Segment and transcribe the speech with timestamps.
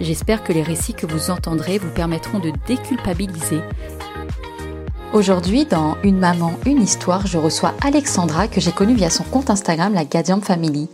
[0.00, 3.60] J'espère que les récits que vous entendrez vous permettront de déculpabiliser
[5.12, 9.50] Aujourd'hui, dans Une maman, une histoire, je reçois Alexandra que j'ai connue via son compte
[9.50, 10.88] Instagram, la Gadiam Family.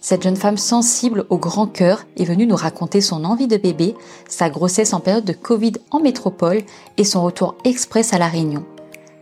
[0.00, 3.96] Cette jeune femme sensible au grand cœur est venue nous raconter son envie de bébé,
[4.28, 6.62] sa grossesse en période de Covid en métropole
[6.98, 8.64] et son retour express à la Réunion.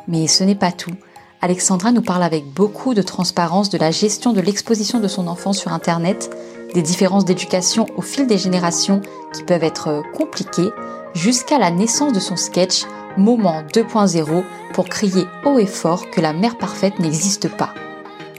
[0.07, 0.95] Mais ce n'est pas tout.
[1.41, 5.55] Alexandra nous parle avec beaucoup de transparence de la gestion de l'exposition de son enfant
[5.55, 6.31] sur Internet,
[6.73, 9.01] des différences d'éducation au fil des générations
[9.33, 10.71] qui peuvent être compliquées,
[11.15, 12.85] jusqu'à la naissance de son sketch
[13.19, 17.75] Moment 2.0 pour crier haut et fort que la mère parfaite n'existe pas.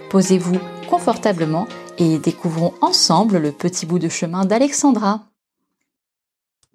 [0.09, 0.58] Posez-vous
[0.90, 1.67] confortablement
[2.00, 5.22] et découvrons ensemble le petit bout de chemin d'Alexandra.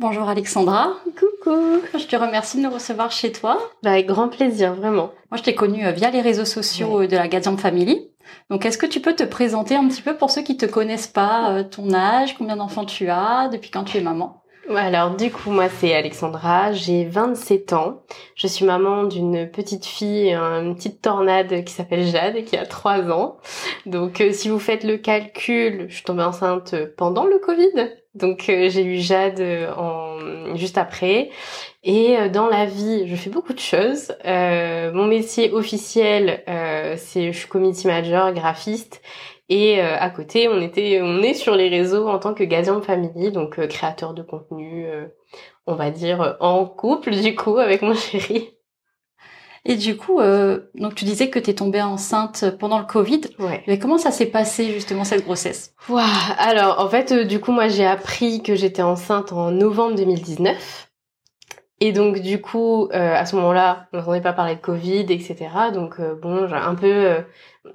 [0.01, 0.93] Bonjour Alexandra.
[1.19, 1.83] Coucou.
[1.93, 3.59] Je te remercie de nous recevoir chez toi.
[3.83, 5.11] Bah, avec grand plaisir, vraiment.
[5.33, 8.09] Moi, je t'ai connue euh, via les réseaux sociaux euh, de la Gadiam Family.
[8.49, 11.09] Donc, est-ce que tu peux te présenter un petit peu pour ceux qui te connaissent
[11.09, 14.45] pas, euh, ton âge, combien d'enfants tu as, depuis quand tu es maman?
[14.77, 18.03] Alors du coup moi c'est Alexandra, j'ai 27 ans,
[18.35, 22.67] je suis maman d'une petite fille, une petite tornade qui s'appelle Jade et qui a
[22.67, 23.39] 3 ans.
[23.87, 28.49] Donc euh, si vous faites le calcul, je suis tombée enceinte pendant le Covid, donc
[28.49, 31.31] euh, j'ai eu Jade euh, en, juste après.
[31.85, 34.13] Et dans la vie, je fais beaucoup de choses.
[34.25, 36.43] mon métier officiel,
[36.97, 39.01] c'est je suis community manager, graphiste
[39.49, 42.83] et euh, à côté, on était, on est sur les réseaux en tant que Gazian
[42.83, 45.07] Family, donc euh, créateur de contenu, euh,
[45.67, 48.51] on va dire en couple du coup avec mon chéri.
[49.65, 50.21] Et du coup,
[50.75, 53.23] donc tu disais que tu es tombée enceinte pendant le Covid.
[53.39, 53.63] Ouais.
[53.67, 55.75] Mais comment ça s'est passé justement cette grossesse?
[55.89, 56.05] Waouh
[56.39, 60.89] Alors en fait, du coup, moi j'ai appris que j'étais enceinte en novembre 2019.
[61.81, 65.49] Et donc du coup, euh, à ce moment-là, on n'entendait pas parler de Covid, etc.
[65.73, 67.21] Donc euh, bon, j'ai un peu, euh,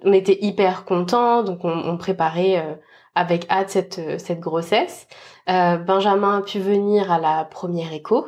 [0.03, 2.79] on était hyper contents, donc on, on préparait
[3.15, 5.07] avec hâte cette cette grossesse.
[5.47, 8.25] Benjamin a pu venir à la première écho.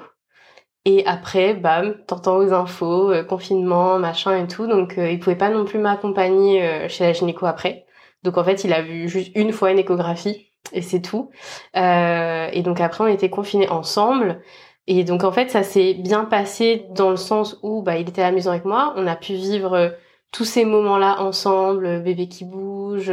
[0.85, 4.67] Et après, bam, t'entends aux infos, confinement, machin et tout.
[4.67, 7.85] Donc il pouvait pas non plus m'accompagner chez la gynéco après.
[8.23, 11.31] Donc en fait, il a vu juste une fois une échographie et c'est tout.
[11.73, 14.41] et donc après, on était confinés ensemble.
[14.87, 18.21] Et donc en fait, ça s'est bien passé dans le sens où bah, il était
[18.21, 19.89] à la maison avec moi, on a pu vivre euh,
[20.35, 23.11] tous ces moments-là ensemble, euh, bébé qui bouge.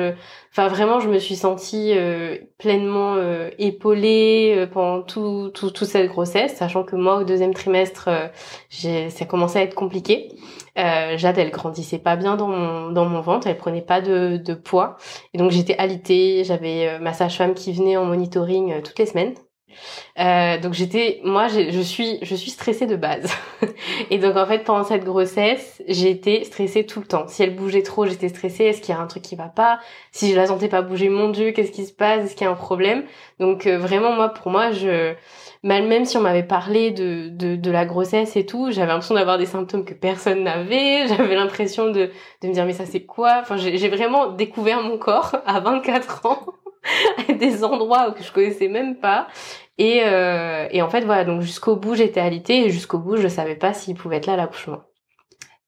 [0.50, 3.16] Enfin vraiment, je me suis sentie euh, pleinement
[3.58, 8.08] épaulée pendant tout, tout, toute cette grossesse, sachant que moi au deuxième trimestre,
[8.68, 10.28] j'ai, ça commençait à être compliqué.
[10.76, 14.54] Jade, elle grandissait pas bien dans mon, dans mon ventre, elle prenait pas de, de
[14.54, 14.96] poids,
[15.34, 16.44] et donc j'étais alitée.
[16.44, 19.34] J'avais ma sage-femme qui venait en monitoring toutes les semaines
[20.18, 23.30] euh, donc j'étais, moi, je suis, je suis stressée de base.
[24.10, 27.26] et donc en fait, pendant cette grossesse, j'étais stressée tout le temps.
[27.28, 28.64] Si elle bougeait trop, j'étais stressée.
[28.64, 29.80] Est-ce qu'il y a un truc qui va pas?
[30.10, 32.24] Si je la sentais pas bouger, mon Dieu, qu'est-ce qui se passe?
[32.24, 33.04] Est-ce qu'il y a un problème?
[33.40, 35.14] Donc euh, vraiment, moi, pour moi, je,
[35.62, 39.38] même si on m'avait parlé de, de, de, la grossesse et tout, j'avais l'impression d'avoir
[39.38, 41.06] des symptômes que personne n'avait.
[41.12, 42.10] J'avais l'impression de,
[42.42, 43.38] de me dire mais ça c'est quoi?
[43.40, 46.46] Enfin, j'ai vraiment découvert mon corps à 24 ans.
[47.28, 49.28] à des endroits que je connaissais même pas
[49.78, 53.28] et, euh, et en fait, voilà, donc jusqu'au bout, j'étais alitée et jusqu'au bout, je
[53.28, 54.82] savais pas s'il pouvait être là à l'accouchement.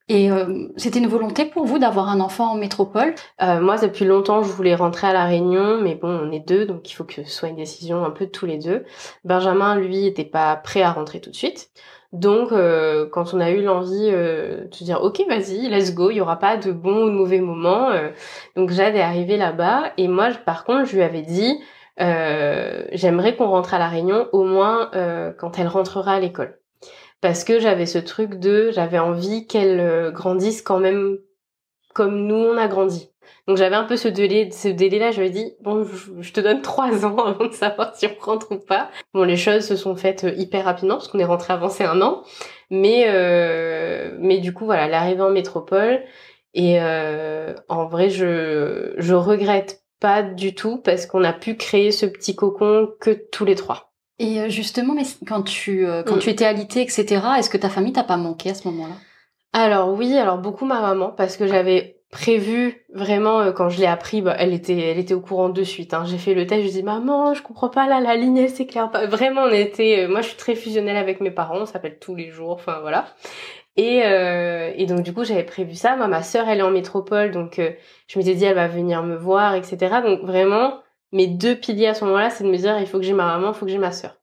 [0.08, 3.14] Et euh, c'était une volonté pour vous d'avoir un enfant en métropole?
[3.40, 6.66] Euh, Moi, depuis longtemps, je voulais rentrer à La Réunion, mais bon, on est deux,
[6.66, 8.84] donc il faut que ce soit une décision un peu de tous les deux.
[9.24, 11.70] Benjamin, lui, était pas prêt à rentrer tout de suite.
[12.14, 16.18] Donc, euh, quand on a eu l'envie euh, de dire, ok, vas-y, let's go, il
[16.18, 17.90] y aura pas de bon ou de mauvais moments.
[17.90, 18.10] Euh.
[18.56, 21.58] donc, Jade est arrivée là-bas, et moi, par contre, je lui avais dit,
[22.00, 26.56] euh, j'aimerais qu'on rentre à la Réunion au moins euh, quand elle rentrera à l'école.
[27.20, 31.18] Parce que j'avais ce truc de, j'avais envie qu'elle grandisse quand même
[31.94, 33.10] comme nous on a grandi.
[33.46, 35.10] Donc j'avais un peu ce délai, ce délai-là.
[35.10, 38.52] Je ai dit bon, je, te donne trois ans avant de savoir si on rentre
[38.52, 38.90] ou pas.
[39.12, 42.22] Bon, les choses se sont faites hyper rapidement parce qu'on est rentré avancé un an.
[42.70, 46.02] Mais euh, mais du coup voilà, l'arrivée en métropole
[46.54, 51.90] et euh, en vrai je je regrette pas du tout parce qu'on a pu créer
[51.90, 53.94] ce petit cocon que tous les trois.
[54.18, 56.20] Et euh, justement, mais quand tu euh, quand mm.
[56.20, 57.20] tu étais alitée, etc.
[57.38, 58.94] Est-ce que ta famille t'a pas manqué à ce moment-là?
[59.52, 64.22] Alors oui, alors beaucoup ma maman parce que j'avais prévu vraiment quand je l'ai appris
[64.22, 66.04] bah, elle était elle était au courant de suite hein.
[66.06, 68.90] j'ai fait le test je dis maman je comprends pas là la ligne c'est clair
[68.90, 72.14] pas vraiment on était moi je suis très fusionnelle avec mes parents on s'appelle tous
[72.14, 73.06] les jours enfin voilà
[73.76, 75.96] et, euh, et donc du coup j'avais prévu ça.
[75.96, 77.72] Moi ma sœur elle est en métropole donc euh,
[78.06, 79.96] je m'étais dit elle va venir me voir etc.
[80.04, 80.80] Donc vraiment
[81.12, 83.26] mes deux piliers à ce moment-là c'est de me dire il faut que j'ai ma
[83.26, 84.16] maman, il faut que j'ai ma sœur.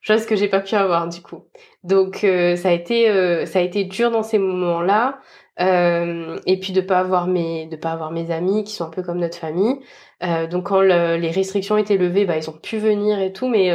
[0.00, 1.44] Chose que j'ai pas pu avoir du coup.
[1.82, 4.38] Donc euh, ça a été euh, ça a été dur dans ces
[5.58, 6.40] moments-là.
[6.46, 9.02] et puis de pas avoir mes de pas avoir mes amis qui sont un peu
[9.02, 9.78] comme notre famille.
[10.50, 13.70] donc quand les restrictions étaient levées bah ils ont pu venir et tout mais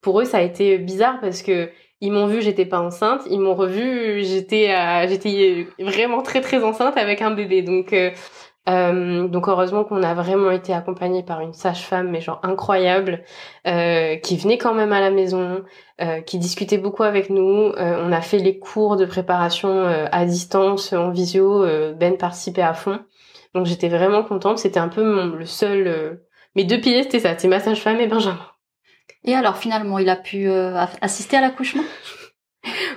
[0.00, 1.70] pour eux ça a été bizarre parce que
[2.04, 3.22] ils m'ont vu, j'étais pas enceinte.
[3.30, 4.74] Ils m'ont revu, j'étais,
[5.08, 7.62] j'étais vraiment très très enceinte avec un bébé.
[7.62, 7.94] Donc,
[8.68, 13.22] euh, euh, donc heureusement qu'on a vraiment été accompagné par une sage-femme, mais genre incroyable,
[13.66, 15.62] euh, qui venait quand même à la maison,
[16.26, 17.72] qui discutait beaucoup avec nous.
[17.76, 21.64] on a fait les cours de préparation à distance, en visio.
[21.94, 22.98] ben participait à fond.
[23.54, 24.58] Donc j'étais vraiment contente.
[24.58, 26.20] C'était un peu mon, le seul.
[26.56, 27.38] mes deux piliers, c'était ça.
[27.38, 28.40] C'est ma sage-femme et Benjamin.
[29.24, 31.84] Et alors finalement, il a pu euh, assister à l'accouchement?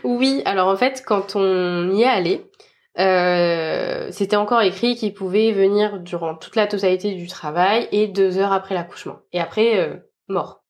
[0.03, 2.45] Oui, alors en fait, quand on y est allé,
[2.99, 8.37] euh, c'était encore écrit qu'il pouvait venir durant toute la totalité du travail et deux
[8.37, 9.19] heures après l'accouchement.
[9.33, 9.95] Et après, euh,
[10.27, 10.63] mort.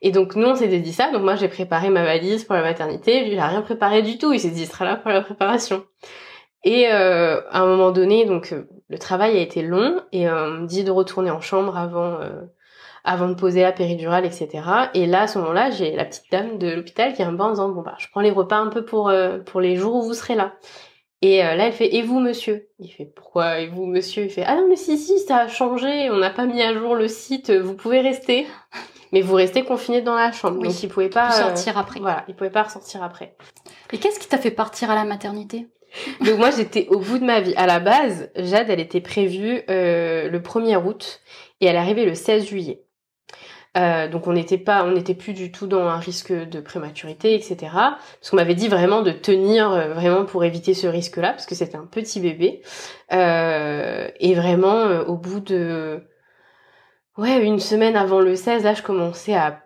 [0.00, 1.10] Et donc nous, on s'était dit ça.
[1.12, 3.24] Donc moi, j'ai préparé ma valise pour la maternité.
[3.24, 4.32] Lui, il a rien préparé du tout.
[4.32, 5.84] Il s'est dit, il sera là pour la préparation.
[6.64, 8.54] Et à un moment donné, donc
[8.88, 12.18] le travail a été long et on me dit de retourner en chambre avant
[13.04, 14.62] avant de poser la péridurale, etc.
[14.94, 17.42] Et là, à ce moment-là, j'ai la petite dame de l'hôpital qui est un peu
[17.42, 19.96] en disant, bon bah, je prends les repas un peu pour, euh, pour les jours
[19.96, 20.54] où vous serez là.
[21.22, 22.68] Et euh, là, elle fait, et vous, monsieur?
[22.80, 24.24] Il fait, pourquoi, et vous, monsieur?
[24.24, 26.74] Il fait, ah non, mais si, si, ça a changé, on n'a pas mis à
[26.74, 28.46] jour le site, vous pouvez rester.
[29.12, 32.00] Mais vous restez confiné dans la chambre, donc il pouvait pas euh, sortir après.
[32.00, 33.36] Voilà, il pouvait pas ressortir après.
[33.92, 35.68] Et qu'est-ce qui t'a fait partir à la maternité?
[36.24, 37.52] Donc moi j'étais au bout de ma vie.
[37.56, 41.20] À la base, Jade, elle était prévue le 1er août
[41.60, 42.82] et elle est arrivée le 16 juillet.
[43.76, 47.34] Euh, donc on n'était pas, on n'était plus du tout dans un risque de prématurité,
[47.34, 47.56] etc.
[47.72, 51.54] Parce qu'on m'avait dit vraiment de tenir euh, vraiment pour éviter ce risque-là, parce que
[51.54, 52.62] c'était un petit bébé.
[53.12, 56.02] Euh, et vraiment, au bout de
[57.16, 59.62] ouais une semaine avant le 16, là je commençais à,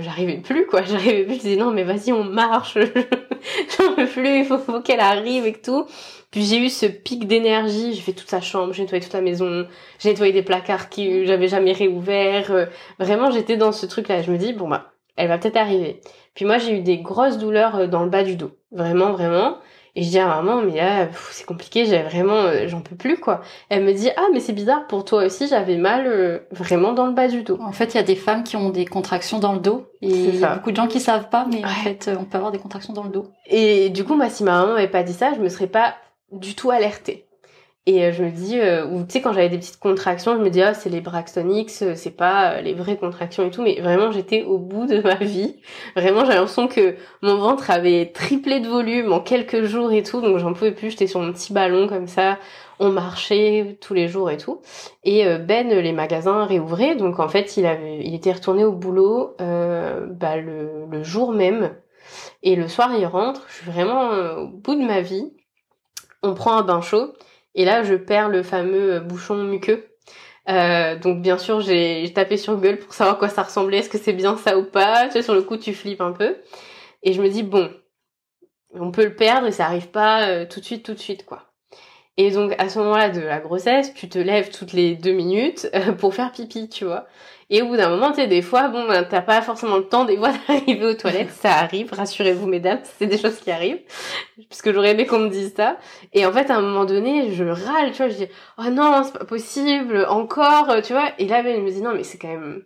[0.00, 1.34] j'arrivais plus quoi, j'arrivais plus.
[1.34, 2.74] Je disais non mais vas-y on marche,
[3.78, 5.86] j'en veux plus, il faut, faut qu'elle arrive et tout.
[6.30, 9.22] Puis j'ai eu ce pic d'énergie, j'ai fait toute sa chambre, j'ai nettoyé toute la
[9.22, 9.66] maison,
[9.98, 12.50] j'ai nettoyé des placards qui j'avais jamais réouverts.
[12.50, 12.66] Euh,
[12.98, 14.20] vraiment, j'étais dans ce truc-là.
[14.20, 16.00] Je me dis, bon bah, elle va peut-être arriver.
[16.34, 18.52] Puis moi, j'ai eu des grosses douleurs euh, dans le bas du dos.
[18.72, 19.58] Vraiment, vraiment.
[19.98, 23.18] Et je dis à maman, mais là, c'est compliqué, j'ai vraiment, euh, j'en peux plus,
[23.18, 23.40] quoi.
[23.68, 27.14] Elle me dit, ah, mais c'est bizarre, pour toi aussi, j'avais mal vraiment dans le
[27.14, 27.58] bas du dos.
[27.60, 29.88] En fait, il y a des femmes qui ont des contractions dans le dos.
[30.00, 32.36] Et il y a beaucoup de gens qui savent pas, mais en fait, on peut
[32.36, 33.26] avoir des contractions dans le dos.
[33.46, 35.96] Et du coup, moi, si ma maman m'avait pas dit ça, je me serais pas
[36.30, 37.27] du tout alertée.
[37.88, 40.42] Et euh, je me dis, euh, ou tu sais, quand j'avais des petites contractions, je
[40.42, 43.62] me dis, ah, c'est les Braxton X, euh, c'est pas les vraies contractions et tout,
[43.62, 45.56] mais vraiment, j'étais au bout de ma vie.
[45.96, 50.20] Vraiment, j'avais l'impression que mon ventre avait triplé de volume en quelques jours et tout,
[50.20, 52.38] donc j'en pouvais plus, j'étais sur mon petit ballon comme ça,
[52.78, 54.60] on marchait tous les jours et tout.
[55.04, 57.66] Et Ben, les magasins réouvraient, donc en fait, il
[58.04, 61.74] il était retourné au boulot bah, le, le jour même.
[62.42, 65.32] Et le soir, il rentre, je suis vraiment au bout de ma vie.
[66.22, 67.14] On prend un bain chaud
[67.54, 69.86] et là je perds le fameux euh, bouchon muqueux.
[70.48, 73.98] Euh, donc bien sûr j'ai tapé sur Google pour savoir quoi ça ressemblait, est-ce que
[73.98, 75.06] c'est bien ça ou pas?
[75.06, 76.36] Tu sais, sur le coup tu flippes un peu
[77.02, 77.70] et je me dis bon,
[78.72, 81.24] on peut le perdre et ça arrive pas euh, tout de suite tout de suite
[81.26, 81.44] quoi.
[82.18, 85.70] Et donc à ce moment-là de la grossesse, tu te lèves toutes les deux minutes
[85.98, 87.06] pour faire pipi, tu vois.
[87.50, 89.88] Et au bout d'un moment, tu sais, des fois, bon, ben, t'as pas forcément le
[89.88, 91.30] temps des fois d'arriver aux toilettes.
[91.30, 93.80] Ça arrive, rassurez-vous, mesdames, c'est des choses qui arrivent.
[94.50, 95.78] Puisque j'aurais aimé qu'on me dise ça.
[96.12, 98.28] Et en fait, à un moment donné, je râle, tu vois, je dis,
[98.58, 101.12] oh non, c'est pas possible, encore, tu vois.
[101.18, 102.62] Et là, elle me dit, non, mais c'est quand même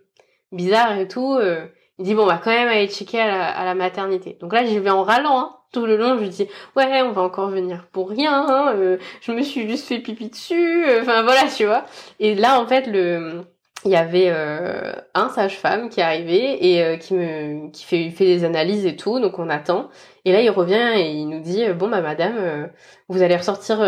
[0.51, 1.35] bizarre et tout.
[1.35, 1.65] Euh.
[1.99, 4.37] Il dit, bon, on va quand même aller checker à la, maternité.
[4.41, 5.55] Donc là, j'y vais en râlant, hein.
[5.71, 9.31] Tout le long, je dis, ouais, on va encore venir pour rien, hein, euh, je
[9.31, 11.85] me suis juste fait pipi dessus, euh, enfin voilà, tu vois.
[12.19, 13.41] Et là, en fait, le
[13.85, 18.09] il y avait euh, un sage-femme qui est arrivé et euh, qui me qui fait
[18.11, 19.89] fait des analyses et tout donc on attend.
[20.25, 22.67] Et là il revient et il nous dit bon bah madame euh,
[23.09, 23.79] vous allez ressortir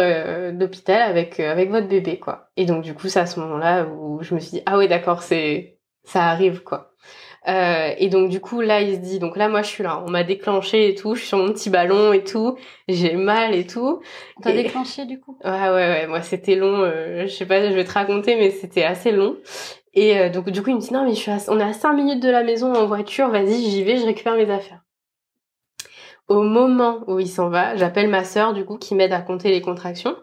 [0.53, 2.49] d'hôpital avec avec votre bébé quoi.
[2.57, 4.87] Et donc du coup c'est à ce moment-là où je me suis dit ah ouais
[4.87, 6.91] d'accord c'est ça arrive quoi.
[7.47, 10.09] Et donc du coup là il se dit donc là moi je suis là on
[10.09, 13.67] m'a déclenché et tout je suis sur mon petit ballon et tout j'ai mal et
[13.67, 14.01] tout.
[14.41, 15.37] T'as déclenché du coup?
[15.43, 18.83] Ouais ouais ouais moi c'était long je sais pas je vais te raconter mais c'était
[18.83, 19.37] assez long
[19.95, 21.13] et euh, donc du coup il me dit non mais
[21.47, 24.35] on est à 5 minutes de la maison en voiture, vas-y j'y vais, je récupère
[24.35, 24.81] mes affaires.
[26.27, 29.51] Au moment où il s'en va, j'appelle ma sœur du coup qui m'aide à compter
[29.51, 30.15] les contractions.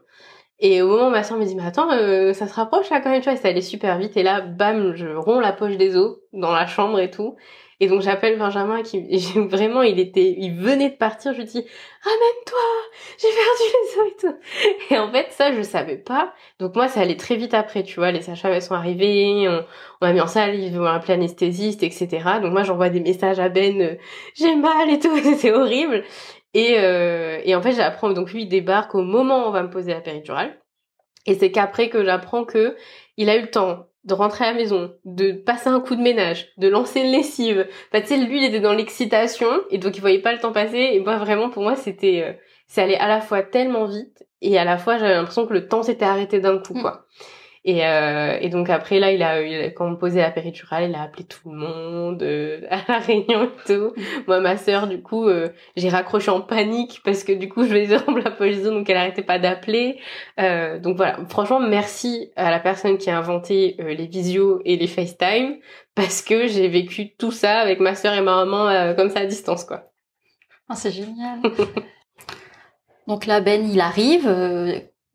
[0.64, 3.00] Et au moment où ma soeur me dit, mais attends, euh, ça se rapproche là
[3.00, 4.16] quand même, tu vois, et ça allait super vite.
[4.16, 7.34] Et là, bam, je romps la poche des os dans la chambre et tout.
[7.82, 9.00] Et donc j'appelle Benjamin qui
[9.36, 11.66] vraiment il était il venait de partir, je lui dis
[12.04, 12.60] ramène-toi,
[13.18, 14.94] j'ai perdu les os et tout.
[14.94, 16.32] Et en fait ça je savais pas.
[16.60, 19.64] Donc moi ça allait très vite après, tu vois, les sages-femmes sont arrivées, on,
[20.00, 22.08] on m'a mis en salle, ils vont appeler anesthésiste, etc.
[22.40, 23.96] Donc moi j'envoie des messages à Ben, euh,
[24.36, 26.04] j'ai mal et tout, c'est horrible.
[26.54, 29.64] Et, euh, et en fait j'apprends donc lui il débarque au moment où on va
[29.64, 30.56] me poser la péridurale.
[31.26, 32.76] Et c'est qu'après que j'apprends que
[33.16, 36.02] il a eu le temps de rentrer à la maison, de passer un coup de
[36.02, 37.66] ménage, de lancer une lessive.
[37.88, 40.52] Enfin, tu sais, lui, il était dans l'excitation, et donc il voyait pas le temps
[40.52, 42.32] passer, et moi, vraiment, pour moi, c'était, euh,
[42.66, 45.68] ça allait à la fois tellement vite, et à la fois, j'avais l'impression que le
[45.68, 46.82] temps s'était arrêté d'un coup, mm.
[46.82, 47.06] quoi.
[47.64, 51.02] Et, euh, et donc après là, il a, quand on posait la péridurale, il a
[51.02, 53.94] appelé tout le monde euh, à la réunion et tout.
[54.26, 57.72] Moi, ma sœur, du coup, euh, j'ai raccroché en panique parce que du coup, je
[57.72, 60.00] vais la police, donc elle arrêtait pas d'appeler.
[60.40, 64.88] Euh, donc voilà, franchement, merci à la personne qui a inventé les visios et les
[64.88, 65.56] FaceTime
[65.94, 69.26] parce que j'ai vécu tout ça avec ma sœur et ma maman comme ça à
[69.26, 69.92] distance, quoi.
[70.68, 71.40] Oh, c'est génial.
[73.06, 74.28] donc là, Ben, il arrive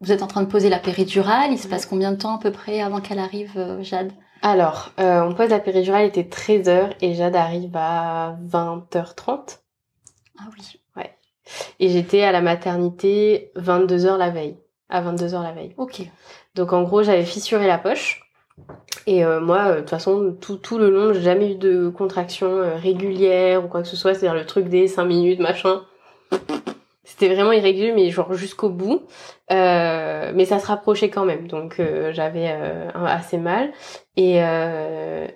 [0.01, 1.51] vous êtes en train de poser la péridurale.
[1.51, 4.12] Il se passe combien de temps à peu près avant qu'elle arrive, euh, Jade?
[4.42, 9.60] Alors, euh, on pose la péridurale, il était 13h et Jade arrive à 20h30.
[10.39, 10.80] Ah oui.
[10.96, 11.16] Ouais.
[11.80, 14.58] Et j'étais à la maternité 22h la veille.
[14.89, 15.74] À 22h la veille.
[15.77, 16.01] Ok.
[16.54, 18.22] Donc en gros, j'avais fissuré la poche.
[19.08, 22.62] Et euh, moi, de toute façon, tout, tout le long, j'ai jamais eu de contraction
[22.75, 24.13] régulière ou quoi que ce soit.
[24.13, 25.82] C'est-à-dire le truc des 5 minutes, machin.
[27.08, 29.04] C'était vraiment irrégulier, mais genre jusqu'au bout.
[29.50, 33.72] Euh, mais ça se rapprochait quand même, donc euh, j'avais euh, assez mal.
[34.18, 34.42] Et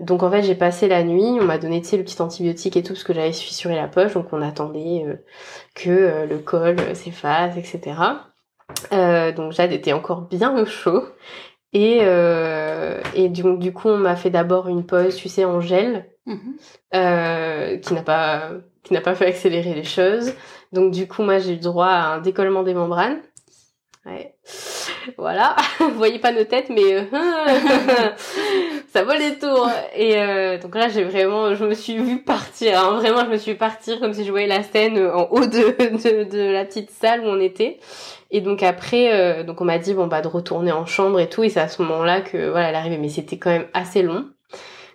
[0.02, 2.76] donc en fait j'ai passé la nuit, on m'a donné tu sais le petit antibiotique
[2.76, 5.06] et tout parce que j'avais fissuré la poche, donc on attendait
[5.76, 7.96] que le col s'efface, etc.
[9.36, 11.06] donc Jade était encore bien au chaud.
[11.74, 12.00] Et,
[13.16, 17.80] et du, du coup on m'a fait d'abord une pause, tu sais, en gel, mm-hmm.
[17.82, 18.52] qui n'a pas
[18.84, 20.34] qui n'a pas fait accélérer les choses.
[20.72, 23.22] Donc du coup moi j'ai eu droit à un décollement des membranes.
[24.06, 24.36] Ouais.
[25.18, 27.04] Voilà, vous voyez pas nos têtes, mais euh,
[28.92, 29.70] ça vaut les tours.
[29.96, 32.80] Et euh, donc là, j'ai vraiment, je me suis vue partir.
[32.80, 32.98] Hein.
[32.98, 36.52] Vraiment, je me suis partir comme si je voyais la scène en haut de, de,
[36.52, 37.80] la petite salle où on était.
[38.32, 41.30] Et donc après, euh, donc on m'a dit bon bah de retourner en chambre et
[41.30, 41.44] tout.
[41.44, 42.98] Et c'est à ce moment-là que voilà, elle arrivée.
[42.98, 44.26] Mais c'était quand même assez long.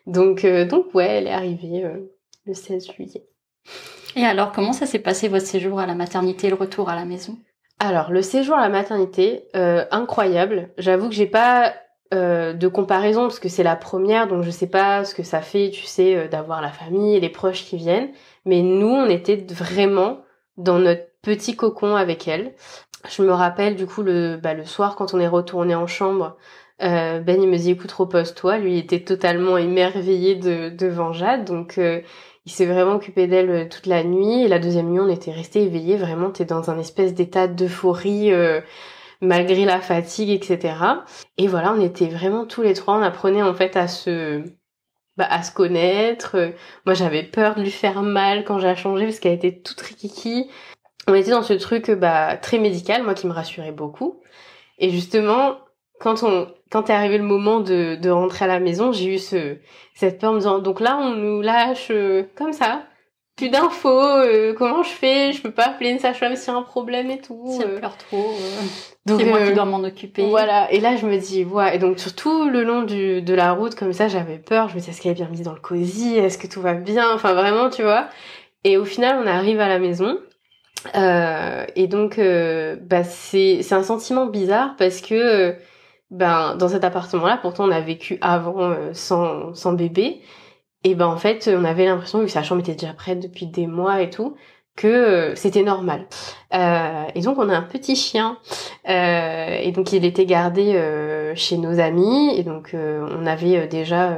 [0.07, 1.85] Donc donc ouais, elle est arrivée
[2.47, 3.27] le 16 juillet.
[4.17, 7.05] Et alors, comment ça s'est passé votre séjour à la maternité, le retour à la
[7.05, 7.37] maison?
[7.79, 10.71] Alors, le séjour à la maternité, euh, incroyable.
[10.79, 11.75] J'avoue que j'ai pas
[12.15, 15.43] euh, de comparaison parce que c'est la première, donc je sais pas ce que ça
[15.43, 18.09] fait, tu sais, euh, d'avoir la famille et les proches qui viennent.
[18.47, 20.21] Mais nous, on était vraiment
[20.57, 22.55] dans notre petit cocon avec elle.
[23.11, 26.37] Je me rappelle du coup le, bah, le soir quand on est retourné en chambre,
[26.83, 28.59] euh, ben il me dit écoute repose-toi.
[28.59, 32.03] Lui il était totalement émerveillé de, devant Jade, donc euh,
[32.47, 34.45] il s'est vraiment occupé d'elle euh, toute la nuit.
[34.45, 35.97] Et la deuxième nuit, on était resté éveillés.
[35.97, 38.61] Vraiment, t'es dans un espèce d'état d'euphorie euh,
[39.21, 40.75] malgré la fatigue, etc.
[41.39, 42.97] Et voilà, on était vraiment tous les trois.
[42.97, 44.45] On apprenait en fait à se
[45.17, 46.37] bah, à se connaître.
[46.87, 50.49] Moi, j'avais peur de lui faire mal quand j'ai changé parce qu'elle était toute rikiki.
[51.09, 54.23] On était dans ce truc bah très médical, moi qui me rassurait beaucoup.
[54.79, 55.57] Et justement,
[56.01, 59.19] quand on quand est arrivé le moment de, de rentrer à la maison, j'ai eu
[59.19, 59.57] ce
[59.95, 62.83] cette peur en me disant donc là on nous lâche euh, comme ça,
[63.37, 66.59] plus d'infos, euh, comment je fais, je peux pas appeler une sage-femme s'il y a
[66.59, 67.45] un problème et tout.
[67.49, 67.79] Si elle euh.
[67.79, 68.35] pleure trop.
[69.07, 70.27] donc c'est moi qui dois m'en occuper.
[70.27, 73.53] Voilà, et là je me dis ouais et donc surtout le long du de la
[73.53, 75.61] route comme ça, j'avais peur, je me disais est-ce qu'elle est bien mise dans le
[75.61, 78.09] cosy, est-ce que tout va bien, enfin vraiment, tu vois.
[78.65, 80.19] Et au final, on arrive à la maison.
[80.95, 85.57] et donc bah c'est c'est un sentiment bizarre parce que
[86.11, 90.21] ben dans cet appartement-là, pourtant on a vécu avant euh, sans, bébé,
[90.85, 93.67] et ben en fait on avait l'impression que sa chambre était déjà prête depuis des
[93.67, 94.37] mois et tout,
[94.77, 96.07] que euh, c'était normal.
[96.55, 98.39] Euh, et donc on a un petit chien,
[98.85, 100.81] et donc il était gardé
[101.35, 104.17] chez nos amis, et donc on avait déjà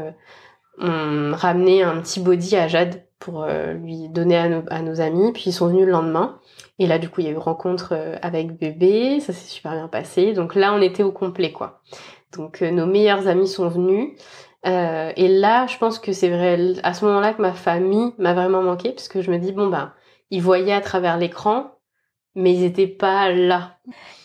[0.79, 5.45] ramené un petit body à Jade pour lui donner à nos, à nos amis, puis
[5.47, 6.39] ils sont venus le lendemain.
[6.79, 9.73] Et là, du coup, il y a eu rencontre euh, avec bébé, ça s'est super
[9.73, 10.33] bien passé.
[10.33, 11.81] Donc là, on était au complet, quoi.
[12.37, 14.11] Donc euh, nos meilleurs amis sont venus.
[14.67, 18.35] Euh, et là, je pense que c'est vrai, à ce moment-là, que ma famille m'a
[18.35, 19.93] vraiment manqué, parce que je me dis, bon, ben,
[20.31, 21.73] ils voyaient à travers l'écran,
[22.35, 23.79] mais ils étaient pas là.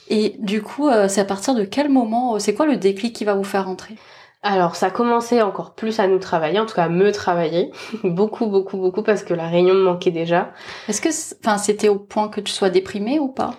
[0.10, 3.36] Et du coup, c'est à partir de quel moment, c'est quoi le déclic qui va
[3.36, 3.96] vous faire rentrer?
[4.44, 7.72] Alors ça commençait encore plus à nous travailler, en tout cas à me travailler,
[8.04, 10.52] beaucoup beaucoup beaucoup parce que la réunion me manquait déjà.
[10.88, 11.10] Est-ce que
[11.40, 13.56] enfin c'était au point que tu sois déprimée ou pas?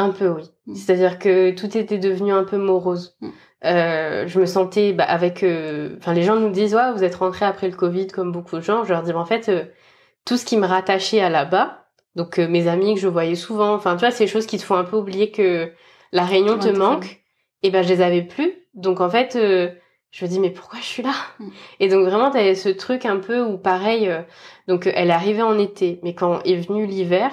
[0.00, 0.44] Un peu, oui.
[0.66, 0.74] Mm.
[0.74, 3.18] C'est-à-dire que tout était devenu un peu morose.
[3.20, 3.28] Mm.
[3.66, 5.42] Euh, je me sentais bah, avec...
[5.42, 8.56] Euh, enfin, les gens nous disent, ouais, vous êtes rentré après le Covid comme beaucoup
[8.56, 8.82] de gens.
[8.84, 9.64] Je leur dis, en fait, euh,
[10.24, 11.84] tout ce qui me rattachait à là-bas,
[12.16, 14.76] donc mes amis que je voyais souvent, enfin, tu vois, ces choses qui te font
[14.76, 15.70] un peu oublier que
[16.12, 17.22] la réunion te manque,
[17.62, 18.54] et ben je les avais plus.
[18.72, 19.38] Donc, en fait,
[20.10, 21.14] je me dis, mais pourquoi je suis là?
[21.38, 21.48] Mm.
[21.80, 24.10] Et donc, vraiment, t'avais ce truc un peu où, pareil,
[24.68, 27.30] donc elle est arrivée en été, mais quand est venu l'hiver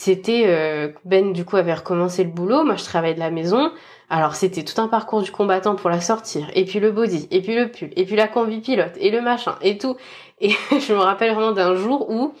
[0.00, 3.72] c'était euh, Ben du coup avait recommencé le boulot, moi je travaillais de la maison.
[4.10, 7.42] Alors c'était tout un parcours du combattant pour la sortir, et puis le body, et
[7.42, 9.96] puis le pull, et puis la combi pilote, et le machin, et tout.
[10.40, 12.32] Et je me rappelle vraiment d'un jour où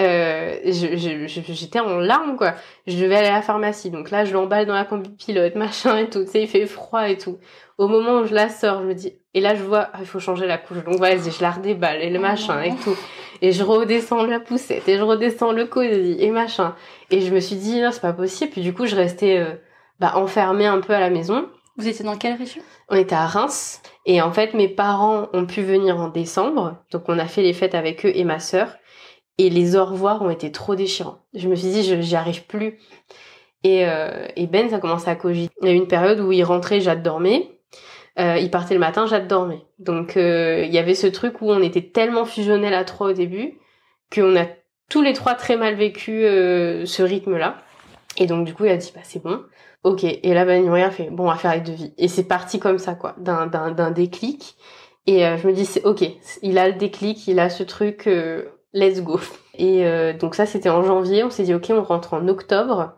[0.00, 2.54] euh, j'étais en larmes quoi.
[2.86, 5.96] Je devais aller à la pharmacie, donc là je l'emballe dans la combi pilote, machin
[5.98, 6.24] et tout.
[6.24, 7.38] Tu sais, il fait froid et tout.
[7.78, 10.06] Au moment où je la sors, je me dis, et là je vois, ah, il
[10.06, 10.84] faut changer la couche.
[10.84, 12.96] Donc vas-y, je la redéballe et le oh machin et tout
[13.42, 16.74] et je redescends la poussette et je redescends le cosy et machin.
[17.10, 18.50] Et je me suis dit non c'est pas possible.
[18.52, 19.54] Puis du coup je restais euh,
[19.98, 21.48] bah, enfermée un peu à la maison.
[21.76, 22.62] Vous étiez dans quelle région?
[22.88, 27.04] On était à Reims et en fait mes parents ont pu venir en décembre, donc
[27.08, 28.76] on a fait les fêtes avec eux et ma sœur.
[29.40, 31.16] Et les au revoir ont été trop déchirants.
[31.32, 32.78] Je me suis dit, j'y arrive plus.
[33.64, 35.54] Et, euh, Ben, ça commencé à cogiter.
[35.62, 37.50] Il y a eu une période où il rentrait, j'adormais.
[38.18, 39.62] Euh, il partait le matin, j'adorais.
[39.78, 43.12] Donc euh, il y avait ce truc où on était tellement fusionnels à trois au
[43.14, 43.58] début
[44.14, 44.44] qu'on a
[44.90, 47.56] tous les trois très mal vécu ce rythme-là.
[48.18, 49.42] Et donc du coup il a dit bah c'est bon,
[49.84, 50.04] ok.
[50.04, 51.94] Et là Ben a fait bon on va faire les devis.
[51.96, 54.56] Et c'est parti comme ça quoi, d'un déclic.
[55.06, 56.04] Et je me dis c'est ok,
[56.42, 58.06] il a le déclic, il a ce truc,
[58.72, 59.20] let's go.
[59.58, 59.84] Et
[60.14, 62.94] donc ça c'était en janvier, on s'est dit ok on rentre en octobre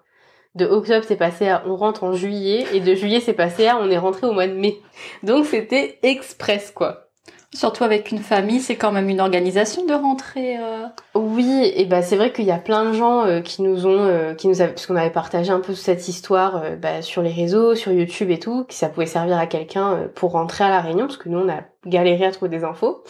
[0.54, 3.78] de octobre c'est passé à on rentre en juillet et de juillet c'est passé à
[3.78, 4.80] on est rentré au mois de mai.
[5.22, 7.08] Donc c'était express quoi.
[7.54, 10.56] Surtout avec une famille, c'est quand même une organisation de rentrer.
[10.56, 10.86] Euh...
[11.14, 14.04] Oui, et ben c'est vrai qu'il y a plein de gens euh, qui nous ont,
[14.06, 17.20] euh, qui nous avaient, parce qu'on avait partagé un peu cette histoire euh, bah, sur
[17.20, 20.70] les réseaux, sur YouTube et tout, que ça pouvait servir à quelqu'un pour rentrer à
[20.70, 23.04] la Réunion, parce que nous on a galéré à trouver des infos.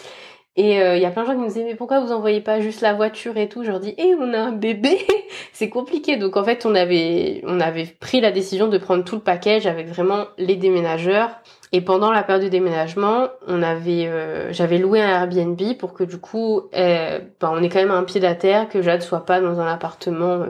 [0.55, 2.43] Et il euh, y a plein de gens qui nous disaient mais pourquoi vous envoyez
[2.43, 3.65] pas juste la voiture et tout?
[3.65, 4.99] Je leur dis eh on a un bébé,
[5.53, 6.17] c'est compliqué.
[6.19, 9.67] Donc en fait on avait on avait pris la décision de prendre tout le package
[9.67, 11.31] avec vraiment les déménageurs.
[11.75, 16.05] Et pendant la période de déménagement, on avait euh, j'avais loué un Airbnb pour que
[16.05, 19.25] du coup euh, ben, on ait quand même un pied à terre, que Jade soit
[19.25, 20.45] pas dans un appartement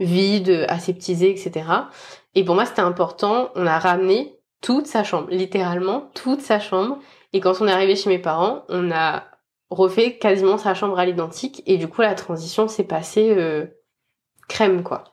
[0.00, 1.66] vide, aseptisé, etc.
[2.34, 3.50] Et pour moi c'était important.
[3.54, 6.98] On a ramené toute sa chambre, littéralement toute sa chambre
[7.36, 9.24] et quand on est arrivé chez mes parents, on a
[9.68, 13.66] refait quasiment sa chambre à l'identique et du coup la transition s'est passée euh,
[14.48, 15.04] crème quoi.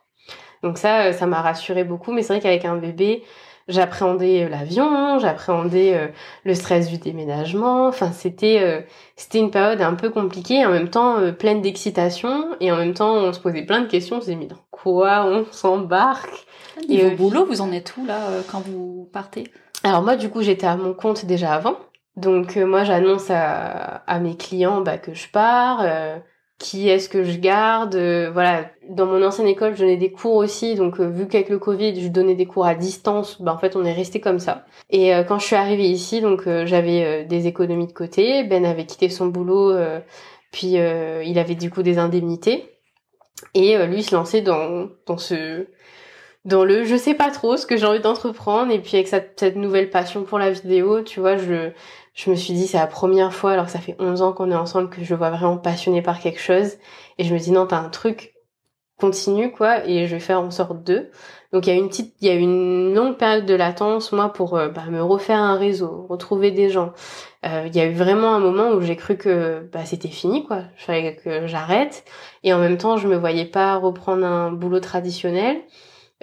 [0.61, 2.13] Donc ça, euh, ça m'a rassuré beaucoup.
[2.13, 3.23] Mais c'est vrai qu'avec un bébé,
[3.67, 6.13] j'appréhendais euh, l'avion, j'appréhendais
[6.45, 7.87] le stress du déménagement.
[7.87, 12.77] Enfin, c'était c'était une période un peu compliquée, en même temps pleine d'excitation, et en
[12.77, 14.15] même temps on se posait plein de questions.
[14.15, 16.45] On se disait mais dans quoi on s'embarque?
[16.87, 19.51] Et au boulot, vous en êtes où là quand vous partez?
[19.83, 21.75] Alors moi, du coup, j'étais à mon compte déjà avant.
[22.15, 26.17] Donc euh, moi j'annonce à, à, mes clients bah, que je pars, euh,
[26.59, 28.69] qui est-ce que je garde, euh, voilà.
[28.89, 32.09] Dans mon ancienne école je donnais des cours aussi, donc vu qu'avec le Covid je
[32.09, 34.65] donnais des cours à distance, bah en fait on est resté comme ça.
[34.91, 39.09] Et quand je suis arrivée ici, donc j'avais des économies de côté, Ben avait quitté
[39.09, 39.73] son boulot,
[40.51, 42.77] puis il avait du coup des indemnités,
[43.53, 45.65] et lui se lançait dans dans ce
[46.45, 49.55] dans le je sais pas trop ce que j'ai envie d'entreprendre et puis avec cette,
[49.55, 51.71] nouvelle passion pour la vidéo tu vois je
[52.13, 54.51] je me suis dit c'est la première fois alors que ça fait 11 ans qu'on
[54.51, 56.77] est ensemble que je vois vraiment passionnée par quelque chose.
[57.17, 58.33] Et je me dis non t'as un truc
[58.99, 61.09] continue quoi et je vais faire en sorte d'eux
[61.53, 64.33] donc il y a une petite il y a une longue période de latence moi
[64.33, 66.93] pour euh, bah, me refaire un réseau retrouver des gens.
[67.45, 70.45] Euh, il y a eu vraiment un moment où j'ai cru que bah, c'était fini
[70.45, 70.63] quoi.
[70.77, 72.05] Je fallait que j'arrête.
[72.43, 75.57] Et en même temps je me voyais pas reprendre un boulot traditionnel.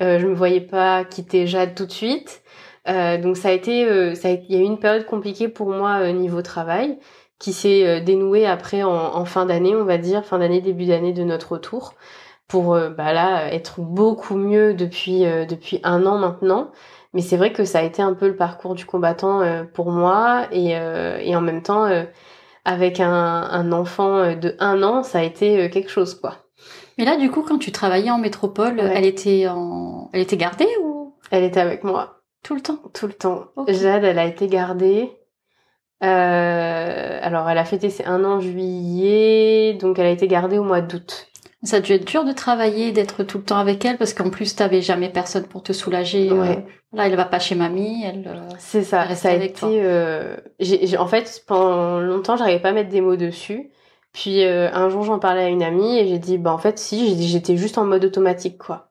[0.01, 2.40] Euh, je me voyais pas quitter Jade tout de suite
[2.89, 5.69] euh, donc ça a été, euh, ça il y a eu une période compliquée pour
[5.71, 6.99] moi euh, niveau travail
[7.39, 11.25] qui s'est dénouée après en, fin d'année, on va dire, fin d'année, début d'année de
[11.25, 11.95] notre retour,
[12.49, 16.71] pour bah là être beaucoup mieux depuis depuis un an maintenant.
[17.15, 19.41] Mais c'est vrai que ça a été un peu le parcours du combattant
[19.73, 21.89] pour moi et, et en même temps
[22.67, 26.35] avec un, un enfant de un an, ça a été quelque chose quoi.
[26.99, 30.69] Mais là, du coup, quand tu travaillais en métropole, elle était en, elle était gardée
[30.83, 31.15] ou?
[31.31, 32.20] Elle était avec moi.
[32.43, 33.47] Tout le temps Tout le temps.
[33.69, 35.11] Jade, elle a été gardée.
[36.03, 40.59] Euh, alors, elle a fêté ses un an en juillet, donc elle a été gardée
[40.59, 41.27] au mois d'août.
[41.63, 44.31] Ça a dû être dur de travailler, d'être tout le temps avec elle, parce qu'en
[44.31, 46.31] plus, t'avais jamais personne pour te soulager.
[46.31, 46.55] Euh,
[46.95, 48.25] là, elle va pas chez mamie, elle.
[48.27, 49.15] Euh, C'est ça.
[49.15, 50.97] ça a été.
[50.97, 53.71] En fait, pendant longtemps, j'arrivais pas à mettre des mots dessus.
[54.15, 57.29] Puis un jour, j'en parlais à une amie et j'ai dit, bah en fait, si,
[57.29, 58.89] j'étais juste en mode automatique, quoi.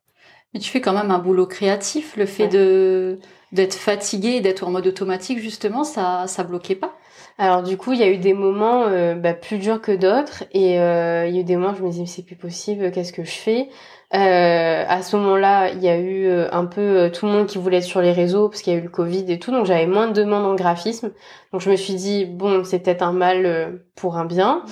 [0.54, 2.16] Mais tu fais quand même un boulot créatif.
[2.18, 3.20] Le fait de
[3.52, 6.96] d'être fatigué d'être en mode automatique, justement, ça ça bloquait pas?
[7.38, 10.44] Alors du coup, il y a eu des moments euh, bah, plus durs que d'autres
[10.52, 12.36] et euh, il y a eu des moments où je me disais mais c'est plus
[12.36, 13.70] possible, qu'est-ce que je fais?
[14.14, 17.58] Euh, À ce moment-là, il y a eu euh, un peu tout le monde qui
[17.58, 19.66] voulait être sur les réseaux parce qu'il y a eu le Covid et tout, donc
[19.66, 21.12] j'avais moins de demandes en graphisme.
[21.54, 24.64] Donc je me suis dit bon, c'est peut-être un mal pour un bien.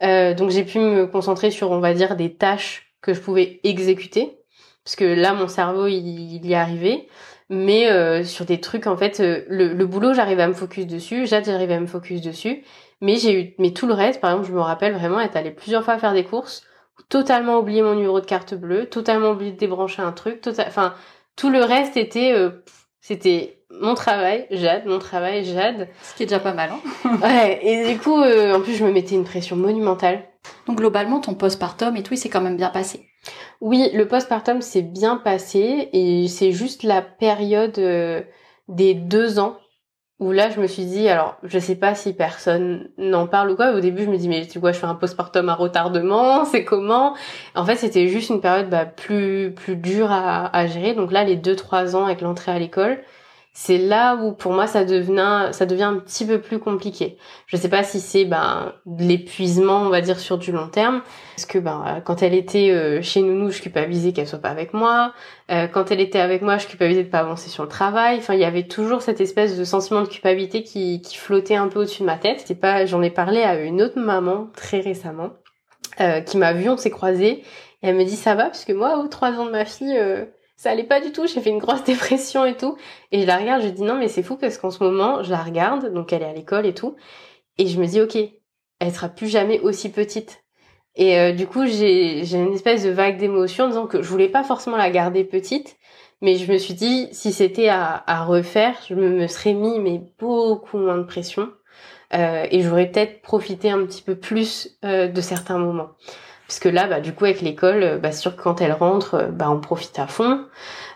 [0.00, 4.38] donc j'ai pu me concentrer sur on va dire des tâches que je pouvais exécuter
[4.84, 5.96] parce que là mon cerveau il,
[6.34, 7.08] il y est arrivé
[7.48, 10.86] mais euh, sur des trucs en fait euh, le, le, boulot j'arrivais à me focus
[10.86, 12.64] dessus Jade j'arrivais à me focus dessus.
[13.00, 15.50] Mais j'ai eu mais tout le reste par exemple je me rappelle vraiment être allée
[15.50, 16.62] plusieurs fois faire des courses
[17.08, 20.94] totalement oublié mon numéro de carte bleue totalement oublié de débrancher un truc total enfin
[21.36, 22.64] tout le reste était euh,
[23.00, 25.88] c'était mon travail Jade mon travail Jade.
[26.02, 27.18] Ce qui est déjà pas mal hein.
[27.22, 30.24] Ouais et du coup en plus je me mettais une pression monumentale.
[30.66, 33.08] Donc globalement ton postpartum et tout il s'est quand même bien passé
[33.60, 38.22] oui, le postpartum s'est bien passé et c'est juste la période euh,
[38.68, 39.56] des deux ans
[40.18, 43.56] où là je me suis dit alors je sais pas si personne n'en parle ou
[43.56, 46.44] quoi au début je me dis mais tu vois je fais un postpartum à retardement
[46.46, 47.14] c'est comment?
[47.54, 50.94] En fait c'était juste une période bah, plus plus dure à, à gérer.
[50.94, 52.98] Donc là les deux trois ans avec l'entrée à l'école
[53.58, 57.16] c'est là où pour moi ça devient ça devient un petit peu plus compliqué.
[57.46, 61.00] Je sais pas si c'est ben l'épuisement on va dire sur du long terme
[61.34, 64.74] parce que ben quand elle était euh, chez nous je culpabilisais qu'elle soit pas avec
[64.74, 65.14] moi,
[65.50, 68.18] euh, quand elle était avec moi je culpabilisais de pas avancer sur le travail.
[68.18, 71.68] Enfin il y avait toujours cette espèce de sentiment de culpabilité qui, qui flottait un
[71.68, 72.42] peu au-dessus de ma tête.
[72.44, 75.30] C'est pas j'en ai parlé à une autre maman très récemment
[76.02, 77.42] euh, qui m'a vu on s'est croisés
[77.82, 78.44] et elle me dit ça va?
[78.44, 79.98] Parce que moi aux trois ans de ma fille
[80.56, 82.76] ça allait pas du tout, j'ai fait une grosse dépression et tout.
[83.12, 85.30] Et je la regarde, je dis non mais c'est fou parce qu'en ce moment, je
[85.30, 86.96] la regarde, donc elle est à l'école et tout,
[87.58, 88.16] et je me dis ok,
[88.80, 90.42] elle sera plus jamais aussi petite.
[90.96, 94.28] Et euh, du coup, j'ai une espèce de vague d'émotion en disant que je voulais
[94.30, 95.76] pas forcément la garder petite,
[96.22, 100.00] mais je me suis dit si c'était à, à refaire, je me, serais mis mais
[100.18, 101.50] beaucoup moins de pression.
[102.14, 105.90] Euh, et j'aurais peut-être profité un petit peu plus euh, de certains moments.
[106.46, 109.14] Parce que là, bah, du coup, avec l'école, euh, bah, sûr que quand elle rentre,
[109.14, 110.44] euh, bah, on profite à fond.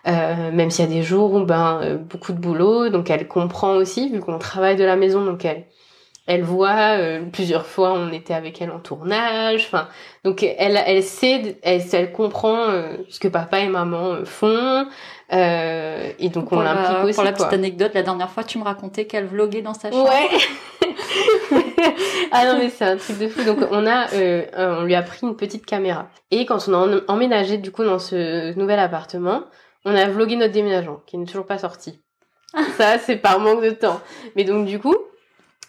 [0.06, 3.74] Euh, même s'il y a des jours où ben beaucoup de boulot, donc elle comprend
[3.74, 5.66] aussi vu qu'on travaille de la maison, donc elle
[6.26, 6.96] elle voit
[7.32, 9.88] plusieurs fois on était avec elle en tournage, enfin
[10.24, 12.68] donc elle elle sait elle elle comprend
[13.10, 14.86] ce que papa et maman font
[15.30, 17.14] et donc on l'implique aussi.
[17.14, 20.08] Pour la petite anecdote, la dernière fois tu me racontais qu'elle vloguait dans sa chambre.
[20.08, 20.38] Ouais.
[22.32, 23.42] ah non mais c'est un truc de fou.
[23.44, 26.08] Donc on a, euh, on lui a pris une petite caméra.
[26.30, 29.44] Et quand on a emménagé du coup dans ce nouvel appartement,
[29.84, 32.00] on a vlogué notre déménagement, qui n'est toujours pas sorti.
[32.76, 34.00] ça c'est par manque de temps.
[34.36, 34.96] Mais donc du coup,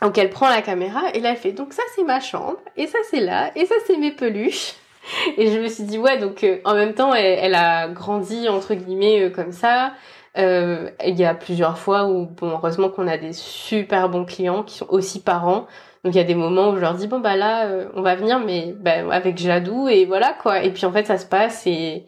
[0.01, 2.87] donc elle prend la caméra et là elle fait donc ça c'est ma chambre et
[2.87, 4.75] ça c'est là et ça c'est mes peluches.
[5.37, 8.49] Et je me suis dit ouais donc euh, en même temps elle, elle, a grandi
[8.49, 9.93] entre guillemets euh, comme ça.
[10.37, 14.63] Euh, il y a plusieurs fois où, bon, heureusement qu'on a des super bons clients
[14.63, 15.67] qui sont aussi parents.
[16.03, 18.01] Donc il y a des moments où je leur dis bon bah là euh, on
[18.01, 20.63] va venir mais bah, avec Jadou et voilà quoi.
[20.63, 22.05] Et puis en fait ça se passe et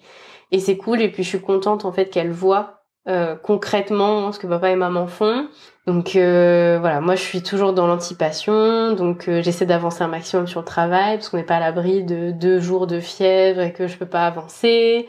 [0.51, 4.39] et c'est cool et puis je suis contente en fait qu'elle voit euh, concrètement ce
[4.39, 5.47] que papa et maman font.
[5.87, 10.47] Donc euh, voilà, moi je suis toujours dans l'anticipation, donc euh, j'essaie d'avancer un maximum
[10.47, 13.73] sur le travail parce qu'on n'est pas à l'abri de deux jours de fièvre et
[13.73, 15.07] que je peux pas avancer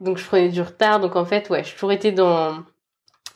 [0.00, 1.00] donc je prenais du retard.
[1.00, 2.64] Donc en fait, ouais, j'ai toujours été dans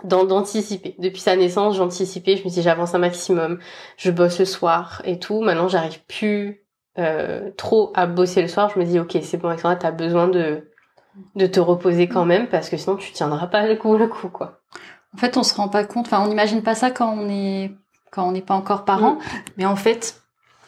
[0.05, 0.95] dans d'anticiper.
[0.99, 3.59] Depuis sa naissance, j'anticipais, je me dis j'avance un maximum,
[3.97, 5.41] je bosse le soir et tout.
[5.43, 6.65] Maintenant, j'arrive plus
[6.99, 8.71] euh, trop à bosser le soir.
[8.75, 10.70] Je me dis ok, c'est bon, Alexandra, t'as besoin de
[11.35, 14.29] de te reposer quand même parce que sinon tu tiendras pas le coup le coup
[14.29, 14.61] quoi.
[15.15, 16.07] En fait, on se rend pas compte.
[16.07, 17.73] Enfin, on n'imagine pas ça quand on est
[18.11, 19.21] quand on n'est pas encore parent, mm.
[19.57, 20.21] mais en fait,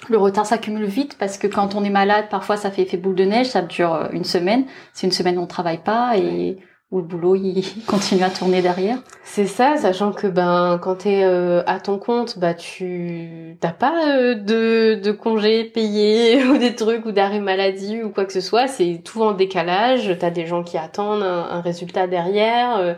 [0.08, 3.16] le retard s'accumule vite parce que quand on est malade, parfois ça fait effet boule
[3.16, 4.64] de neige, ça dure euh, une semaine.
[4.92, 6.58] C'est une semaine où on travaille pas et
[6.92, 8.98] où le boulot il continue à tourner derrière.
[9.24, 14.14] C'est ça, sachant que ben quand t'es euh, à ton compte, bah tu t'as pas
[14.14, 18.42] euh, de de congés payés ou des trucs ou d'arrêt maladie ou quoi que ce
[18.42, 18.68] soit.
[18.68, 20.16] C'est tout en décalage.
[20.20, 22.96] T'as des gens qui attendent un, résultat derrière.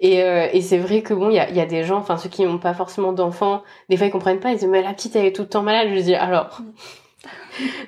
[0.00, 2.16] Et, euh, et c'est vrai que bon, il y a, y a, des gens, enfin
[2.16, 4.92] ceux qui n'ont pas forcément d'enfants, des fois ils comprennent pas, ils disent mais la
[4.92, 5.88] petite elle est tout le temps malade.
[5.94, 6.60] Je dis alors,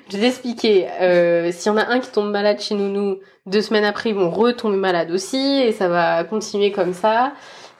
[0.09, 0.87] je vais t'expliquer.
[1.01, 4.15] Euh, S'il y en a un qui tombe malade chez nous deux semaines après ils
[4.15, 7.33] vont retomber malades aussi et ça va continuer comme ça.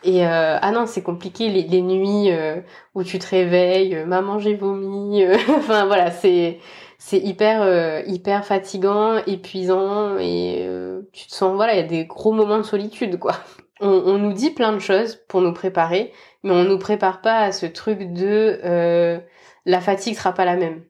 [0.04, 2.62] Et euh, ah non, c'est compliqué les, les nuits euh,
[2.96, 5.26] où tu te réveilles, euh, maman j'ai vomi.
[5.50, 6.60] enfin voilà, c'est
[7.00, 10.68] c'est hyper hyper fatigant, épuisant et
[11.14, 13.36] tu te sens voilà, il y a des gros moments de solitude quoi
[13.80, 16.12] on, nous dit plein de choses pour nous préparer,
[16.44, 19.20] mais on nous prépare pas à ce truc de euh,
[19.66, 20.84] la fatigue sera pas la même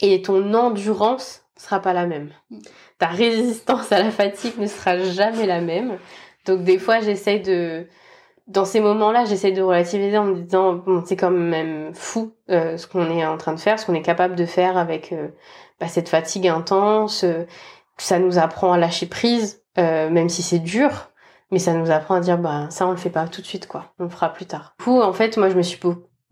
[0.00, 2.30] et ton endurance sera pas la même.
[2.98, 5.98] ta résistance à la fatigue ne sera jamais la même.
[6.46, 7.86] Donc des fois, j'essaie de
[8.46, 12.76] dans ces moments-là, j'essaie de relativiser en me disant bon, c'est quand même fou euh,
[12.76, 15.28] ce qu'on est en train de faire, ce qu'on est capable de faire avec euh,
[15.80, 17.24] bah, cette fatigue intense.
[17.24, 17.46] Euh,
[17.96, 21.10] ça nous apprend à lâcher prise, même si c'est dur,
[21.52, 23.68] mais ça nous apprend à dire bah ça on le fait pas tout de suite
[23.68, 24.74] quoi, on le fera plus tard.
[24.80, 25.78] Du coup, en fait, moi je me suis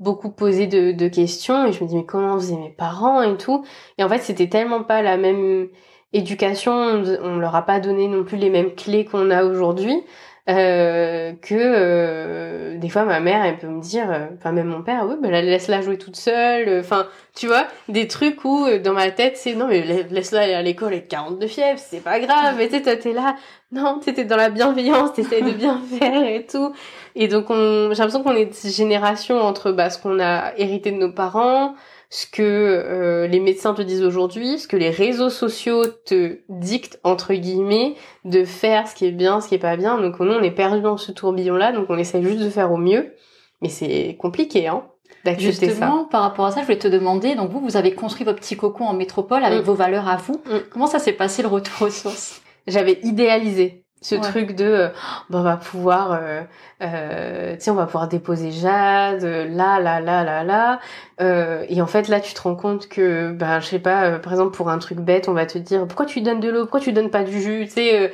[0.02, 3.36] beaucoup posé de, de questions et je me dis mais comment faisaient mes parents et
[3.36, 3.64] tout.
[3.98, 5.68] Et en fait, c'était tellement pas la même
[6.12, 6.72] éducation,
[7.22, 10.02] on leur a pas donné non plus les mêmes clés qu'on a aujourd'hui
[10.48, 14.83] euh, que euh, des fois ma mère elle peut me dire euh, enfin même mon
[14.83, 19.12] père oui ben laisse-la jouer toute seule enfin tu vois des trucs où dans ma
[19.12, 22.68] tête c'est non mais laisse-la aller à l'école avec 42 fièvres c'est pas grave et
[22.68, 23.37] tu t'es là
[23.70, 26.72] non t'étais dans la bienveillance t'essayes de bien faire et tout.
[27.14, 30.90] Et donc on j'ai l'impression qu'on est de génération entre bah, ce qu'on a hérité
[30.90, 31.74] de nos parents
[32.14, 37.01] ce que euh, les médecins te disent aujourd'hui, ce que les réseaux sociaux te dictent
[37.05, 37.94] entre guillemets
[38.27, 39.98] de faire ce qui est bien, ce qui est pas bien.
[39.98, 42.70] Donc nous on est perdu dans ce tourbillon là, donc on essaie juste de faire
[42.70, 43.14] au mieux,
[43.62, 44.85] mais c'est compliqué hein
[45.25, 45.66] d'accepter ça.
[45.66, 48.40] Justement, par rapport à ça, je voulais te demander, donc vous, vous avez construit votre
[48.40, 49.64] petit cocon en métropole avec mm.
[49.64, 50.35] vos valeurs à vous.
[50.44, 50.59] Mm.
[50.70, 52.42] Comment ça s'est passé le retour aux sources?
[52.66, 54.88] J'avais idéalisé ce truc de euh,
[55.32, 56.42] on va pouvoir euh,
[56.82, 60.80] euh, tu sais on va pouvoir déposer Jade là là là là là.
[61.20, 64.18] Euh, et en fait là tu te rends compte que ben je sais pas euh,
[64.18, 66.62] par exemple pour un truc bête on va te dire pourquoi tu donnes de l'eau?
[66.62, 67.64] Pourquoi tu donnes pas du jus?
[67.66, 68.12] Tu sais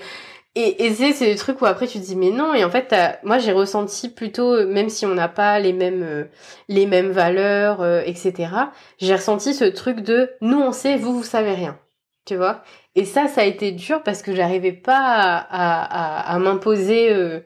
[0.54, 2.70] et, et c'est c'est le truc où après tu te dis mais non et en
[2.70, 6.28] fait moi j'ai ressenti plutôt même si on n'a pas les mêmes
[6.68, 8.50] les mêmes valeurs etc
[8.98, 11.78] j'ai ressenti ce truc de nous on sait vous vous savez rien.
[12.24, 12.62] Tu vois?
[12.98, 17.38] Et ça, ça a été dur parce que j'arrivais pas à, m'imposer euh,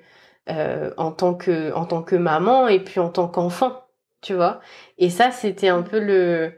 [0.48, 3.82] euh, en tant que en tant que maman et puis en tant qu'enfant,
[4.22, 4.60] tu vois.
[4.96, 6.54] Et ça, c'était un peu le,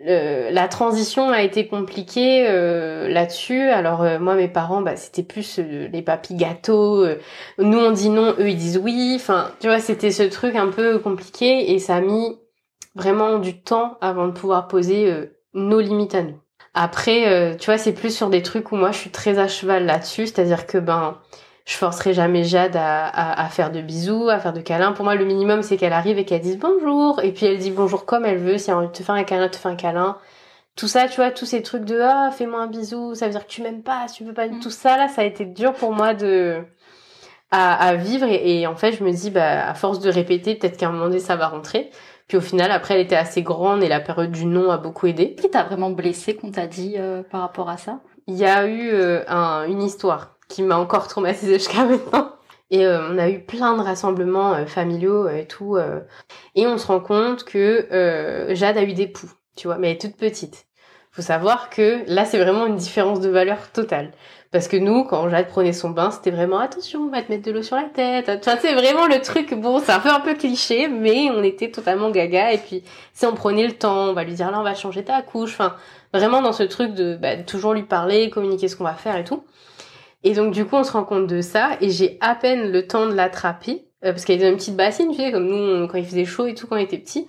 [0.00, 3.60] la transition a été compliquée euh, là-dessus.
[3.60, 7.06] Alors moi, mes parents, bah, c'était plus les papis gâteaux.
[7.58, 9.12] nous, on dit non, eux, ils disent oui.
[9.14, 12.40] Enfin, tu vois, c'était ce truc un peu compliqué et ça a mis
[12.96, 15.14] vraiment du temps avant de pouvoir poser
[15.54, 16.40] nos limites à nous.
[16.74, 19.48] Après, euh, tu vois, c'est plus sur des trucs où moi je suis très à
[19.48, 21.18] cheval là-dessus, c'est-à-dire que ben
[21.66, 24.92] je forcerai jamais Jade à, à, à, faire de bisous, à faire de câlins.
[24.92, 27.20] Pour moi, le minimum, c'est qu'elle arrive et qu'elle dise bonjour.
[27.22, 28.58] Et puis elle dit bonjour comme elle veut.
[28.58, 30.18] Si elle a envie de te faire un câlin, te fait un câlin.
[30.76, 33.46] Tout ça, tu vois, tous ces trucs de ah, fais-moi un bisou, ça veut dire
[33.46, 34.48] que tu m'aimes pas, tu veux pas.
[34.48, 34.60] Mm.
[34.60, 36.64] Tout ça, là, ça a été dur pour moi de
[37.50, 38.26] à, à vivre.
[38.26, 40.92] Et, et, en fait, je me dis, bah, à force de répéter, peut-être qu'à un
[40.92, 41.90] moment donné, ça va rentrer.
[42.28, 45.06] Puis au final, après, elle était assez grande et la période du non a beaucoup
[45.06, 45.34] aidé.
[45.34, 48.00] Qui t'a vraiment blessé qu'on t'a dit euh, par rapport à ça?
[48.26, 52.32] Il y a eu euh, un, une histoire qui m'a encore traumatisée jusqu'à maintenant.
[52.70, 55.76] Et euh, on a eu plein de rassemblements familiaux et tout.
[56.54, 59.96] et on se rend compte que Jade a eu des poux, tu vois, mais elle
[59.96, 60.66] est toute petite.
[61.12, 64.12] Faut savoir que là, c'est vraiment une différence de valeur totale.
[64.50, 67.44] Parce que nous, quand Jade prenait son bain, c'était vraiment attention, on va te mettre
[67.44, 68.30] de l'eau sur la tête.
[68.30, 71.70] Enfin, c'est vraiment le truc, bon, c'est un peu un peu cliché, mais on était
[71.70, 72.52] totalement gaga.
[72.52, 75.04] Et puis, si on prenait le temps, on va lui dire là, on va changer
[75.04, 75.52] ta couche.
[75.52, 75.76] Enfin,
[76.14, 79.24] vraiment dans ce truc de bah, toujours lui parler, communiquer ce qu'on va faire et
[79.24, 79.44] tout.
[80.24, 81.72] Et donc, du coup, on se rend compte de ça.
[81.82, 83.84] Et j'ai à peine le temps de l'attraper.
[84.04, 86.24] Euh, parce qu'elle est dans une petite bassine, tu sais, comme nous, quand il faisait
[86.24, 87.28] chaud et tout, quand on était petit.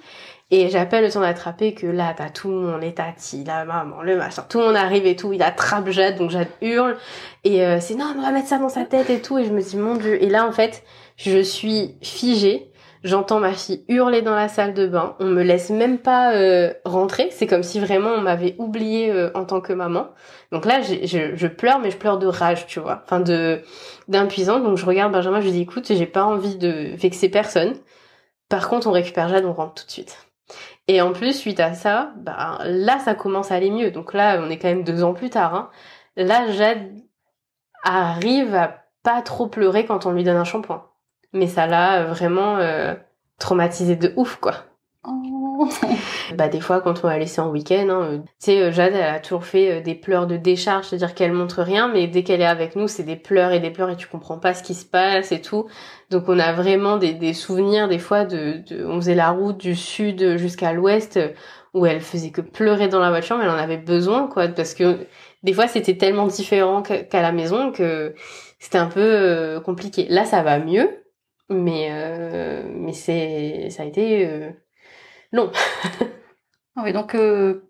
[0.55, 4.15] Et j'appelle le temps d'attraper que là, t'as tout mon les tatis, la maman, le
[4.15, 6.95] machin, tout le monde arrive et tout, il attrape Jade, donc Jade hurle.
[7.43, 9.39] Et euh, c'est non, on va mettre ça dans sa tête et tout.
[9.39, 10.21] Et je me dis, mon dieu.
[10.21, 10.83] Et là, en fait,
[11.17, 12.71] je suis figée.
[13.03, 15.15] J'entends ma fille hurler dans la salle de bain.
[15.19, 17.29] On me laisse même pas euh, rentrer.
[17.31, 20.09] C'est comme si vraiment on m'avait oublié euh, en tant que maman.
[20.51, 23.01] Donc là, je, je, pleure, mais je pleure de rage, tu vois.
[23.05, 23.61] Enfin, de
[24.07, 24.61] d'impuissance.
[24.61, 27.73] Donc je regarde Benjamin, je lui dis, écoute, j'ai pas envie de vexer personne.
[28.49, 30.15] Par contre, on récupère Jade, on rentre tout de suite.
[30.87, 33.91] Et en plus, suite à ça, bah, là, ça commence à aller mieux.
[33.91, 35.55] Donc là, on est quand même deux ans plus tard.
[35.55, 35.69] Hein.
[36.17, 36.91] Là, Jade
[37.83, 40.89] arrive à pas trop pleurer quand on lui donne un shampoing.
[41.33, 42.95] Mais ça l'a vraiment euh,
[43.39, 44.55] traumatisé de ouf, quoi.
[46.37, 48.93] Bah des fois quand on va laisser en week-end, hein, euh, tu sais euh, Jade
[48.95, 52.41] elle a toujours fait des pleurs de décharge, c'est-à-dire qu'elle montre rien, mais dès qu'elle
[52.41, 54.73] est avec nous c'est des pleurs et des pleurs et tu comprends pas ce qui
[54.73, 55.67] se passe et tout.
[56.09, 59.75] Donc on a vraiment des, des souvenirs des fois de, on faisait la route du
[59.75, 61.19] sud jusqu'à l'ouest
[61.73, 64.73] où elle faisait que pleurer dans la voiture, mais elle en avait besoin quoi, parce
[64.73, 65.07] que
[65.43, 68.13] des fois c'était tellement différent qu'à la maison que
[68.59, 70.07] c'était un peu euh, compliqué.
[70.09, 70.89] Là ça va mieux,
[71.49, 74.51] mais euh, mais c'est ça a été euh,
[75.33, 75.51] long.
[76.83, 77.17] oui, donc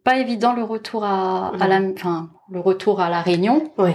[0.03, 3.71] pas évident le retour à, à la, enfin le retour à la Réunion.
[3.77, 3.93] Oui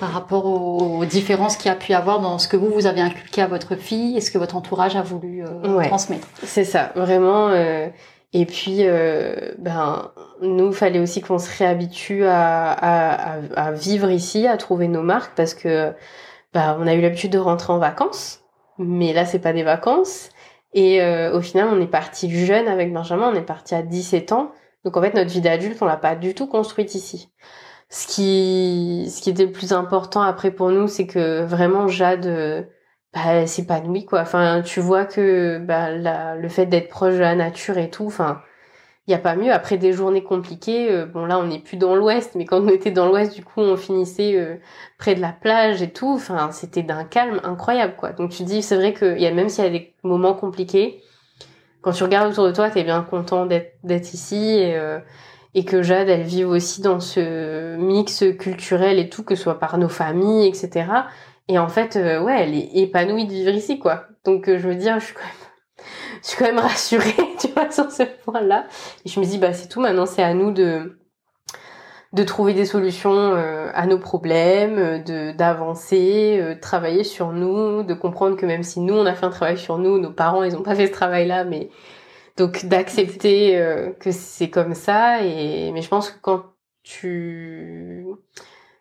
[0.00, 3.00] par rapport aux différences qu'il y a pu avoir dans ce que vous, vous avez
[3.00, 6.26] inculqué à votre fille et ce que votre entourage a voulu euh, transmettre.
[6.42, 7.48] C'est ça, vraiment.
[7.48, 7.88] Euh,
[8.32, 10.10] Et puis, euh, ben,
[10.40, 15.34] nous, fallait aussi qu'on se réhabitue à, à, à, vivre ici, à trouver nos marques,
[15.36, 15.92] parce que
[16.54, 18.40] ben, on a eu l'habitude de rentrer en vacances,
[18.78, 20.30] mais là, c'est pas des vacances.
[20.74, 24.32] Et euh, au final, on est parti jeune avec Benjamin, on est parti à 17
[24.32, 24.52] ans.
[24.84, 27.30] Donc en fait, notre vie d'adulte, on l'a pas du tout construite ici.
[27.90, 32.26] Ce qui, ce qui était le plus important après pour nous, c'est que vraiment Jade
[32.26, 32.62] euh,
[33.12, 34.20] bah, s'épanouit quoi.
[34.22, 38.40] Enfin, tu vois que bah, le fait d'être proche de la nature et tout, enfin,
[39.14, 39.52] a pas mieux.
[39.52, 42.68] Après des journées compliquées, euh, bon là on n'est plus dans l'ouest, mais quand on
[42.68, 44.56] était dans l'ouest, du coup on finissait euh,
[44.98, 46.12] près de la plage et tout.
[46.14, 48.12] Enfin, c'était d'un calme incroyable quoi.
[48.12, 51.02] Donc tu dis, c'est vrai que y a même s'il y a des moments compliqués,
[51.80, 54.98] quand tu regardes autour de toi, t'es bien content d'être ici et euh,
[55.54, 59.58] et que Jade elle vive aussi dans ce mix culturel et tout, que ce soit
[59.58, 60.86] par nos familles, etc.
[61.48, 64.06] Et en fait, ouais, elle est épanouie de vivre ici quoi.
[64.24, 65.51] Donc je veux dire, je suis quand même
[66.22, 68.66] je suis quand même rassurée, tu vois, sur ce point-là.
[69.04, 70.98] Et je me dis, bah, c'est tout, maintenant, c'est à nous de,
[72.12, 77.94] de trouver des solutions euh, à nos problèmes, de d'avancer, euh, travailler sur nous, de
[77.94, 80.56] comprendre que même si nous on a fait un travail sur nous, nos parents ils
[80.56, 81.70] ont pas fait ce travail-là, mais
[82.36, 85.22] donc d'accepter euh, que c'est comme ça.
[85.24, 86.44] Et mais je pense que quand
[86.82, 88.06] tu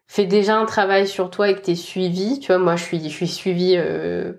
[0.08, 3.02] fais déjà un travail sur toi et que t'es suivi, tu vois, moi je suis
[3.02, 3.78] je suis suivie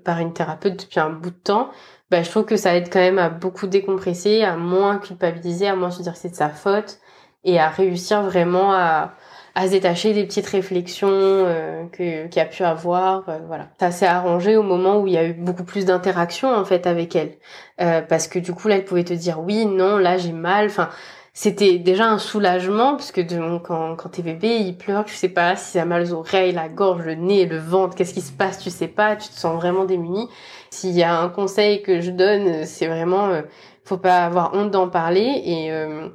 [0.05, 1.71] par une thérapeute depuis un bout de temps
[2.13, 5.75] bah, je trouve que ça aide quand même à beaucoup décompresser, à moins culpabiliser, à
[5.75, 6.99] moins se dire que c'est de sa faute
[7.43, 9.15] et à réussir vraiment à,
[9.55, 13.69] à se détacher des petites réflexions euh, que qu'il a pu avoir euh, voilà.
[13.81, 16.87] Ça s'est arrangé au moment où il y a eu beaucoup plus d'interaction en fait
[16.87, 17.33] avec elle.
[17.81, 20.67] Euh, parce que du coup là elle pouvait te dire oui non là j'ai mal.
[20.67, 20.91] Enfin
[21.33, 23.21] c'était déjà un soulagement parce que
[23.59, 26.69] quand quand t'es bébé il pleure tu sais pas si ça mal aux oreilles la
[26.69, 29.57] gorge le nez le ventre qu'est-ce qui se passe tu sais pas tu te sens
[29.57, 30.29] vraiment démuni
[30.73, 33.43] s'il y a un conseil que je donne, c'est vraiment, euh,
[33.85, 35.43] faut pas avoir honte d'en parler.
[35.45, 36.09] Et euh,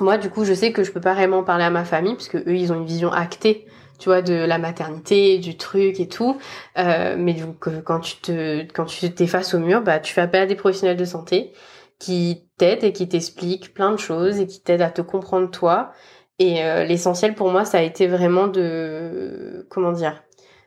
[0.00, 2.28] moi, du coup, je sais que je peux pas vraiment parler à ma famille parce
[2.28, 3.66] que eux, ils ont une vision actée,
[3.98, 6.38] tu vois, de la maternité, du truc et tout.
[6.78, 10.20] Euh, mais donc, quand tu te, quand tu t'es face au mur, bah, tu fais
[10.20, 11.52] appel à des professionnels de santé
[12.00, 15.92] qui t'aident et qui t'expliquent plein de choses et qui t'aident à te comprendre toi.
[16.40, 20.22] Et l'essentiel pour moi, ça a été vraiment de, comment dire,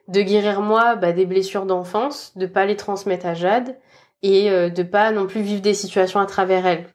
[0.07, 3.77] de guérir moi bah, des blessures d'enfance, de pas les transmettre à Jade
[4.21, 6.92] et euh, de pas non plus vivre des situations à travers elle.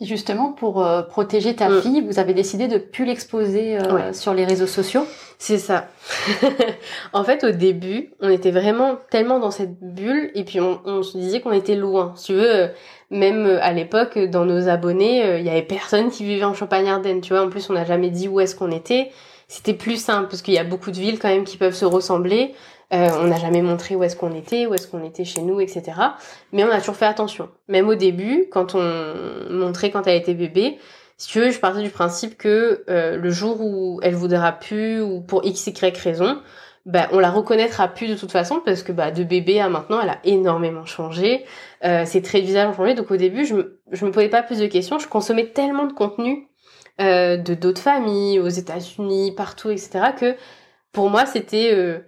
[0.00, 1.80] Justement, pour euh, protéger ta mm.
[1.80, 5.06] fille, vous avez décidé de plus l'exposer euh, sur les réseaux sociaux?
[5.38, 5.88] C'est ça.
[7.14, 11.02] en fait, au début, on était vraiment tellement dans cette bulle et puis on, on
[11.02, 12.12] se disait qu'on était loin.
[12.16, 12.70] Si tu veux,
[13.10, 17.22] même à l'époque, dans nos abonnés, il y avait personne qui vivait en Champagne-Ardenne.
[17.22, 19.10] Tu vois, en plus, on n'a jamais dit où est-ce qu'on était
[19.48, 21.84] c'était plus simple parce qu'il y a beaucoup de villes quand même qui peuvent se
[21.84, 22.54] ressembler.
[22.92, 25.60] Euh, on n'a jamais montré où est-ce qu'on était, où est-ce qu'on était chez nous,
[25.60, 25.82] etc.
[26.52, 27.48] Mais on a toujours fait attention.
[27.68, 30.78] Même au début, quand on montrait quand elle était bébé,
[31.16, 35.00] si tu veux, je partais du principe que euh, le jour où elle voudra plus
[35.00, 36.40] ou pour x y raison,
[36.84, 40.00] bah, on la reconnaîtra plus de toute façon parce que bah, de bébé à maintenant,
[40.00, 41.44] elle a énormément changé.
[41.84, 42.94] Euh, ses traits de visage ont changé.
[42.94, 44.98] Donc au début, je me, je me posais pas plus de questions.
[45.00, 46.48] Je consommais tellement de contenu
[47.00, 50.12] euh, de d'autres familles, aux États-Unis, partout, etc.
[50.18, 50.36] Que
[50.92, 51.98] pour moi, c'était euh,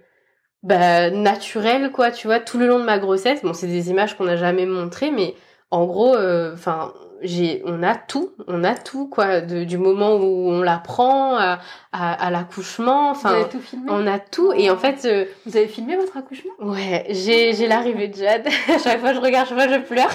[0.63, 3.41] bah, naturel, quoi, tu vois, tout le long de ma grossesse.
[3.43, 5.35] Bon, c'est des images qu'on n'a jamais montrées, mais
[5.71, 10.49] en gros, euh, enfin, j'ai, on a tout, on a tout, quoi, du moment où
[10.49, 11.59] on la prend à,
[11.91, 13.47] à, l'accouchement, enfin,
[13.87, 15.07] on a tout, et en fait,
[15.45, 16.51] vous avez filmé votre accouchement?
[16.59, 18.47] Ouais, j'ai, j'ai l'arrivée de Jade.
[18.83, 20.11] chaque fois je regarde, chaque fois je pleure.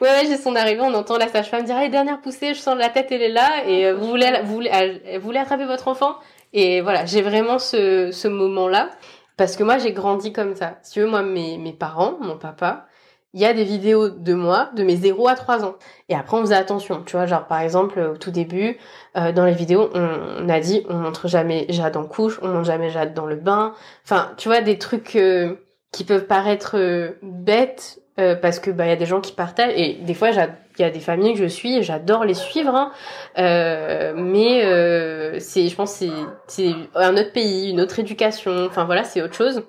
[0.00, 2.76] ouais, ouais, j'ai son arrivée, on entend la sage-femme dire, allez, dernière poussée, je sens
[2.76, 5.88] la tête, elle est là, et euh, vous voulez, vous voulez, vous voulez attraper votre
[5.88, 6.16] enfant?
[6.52, 8.90] Et voilà, j'ai vraiment ce, ce moment-là,
[9.36, 10.78] parce que moi, j'ai grandi comme ça.
[10.82, 12.86] Si tu veux, moi, mes, mes parents, mon papa,
[13.34, 15.76] il y a des vidéos de moi, de mes 0 à 3 ans.
[16.08, 17.02] Et après, on faisait attention.
[17.04, 18.78] Tu vois, genre, par exemple, au tout début,
[19.16, 22.64] euh, dans les vidéos, on, a dit, on montre jamais Jade en couche, on montre
[22.64, 23.74] jamais Jade dans le bain.
[24.04, 25.56] Enfin, tu vois, des trucs euh,
[25.92, 26.76] qui peuvent paraître
[27.22, 30.30] bêtes, euh, parce que bah il y a des gens qui partagent et des fois
[30.30, 30.50] il
[30.80, 32.90] y a des familles que je suis et j'adore les suivre hein.
[33.38, 36.10] euh, mais euh, c'est je pense c'est
[36.48, 39.62] c'est un autre pays une autre éducation enfin voilà c'est autre chose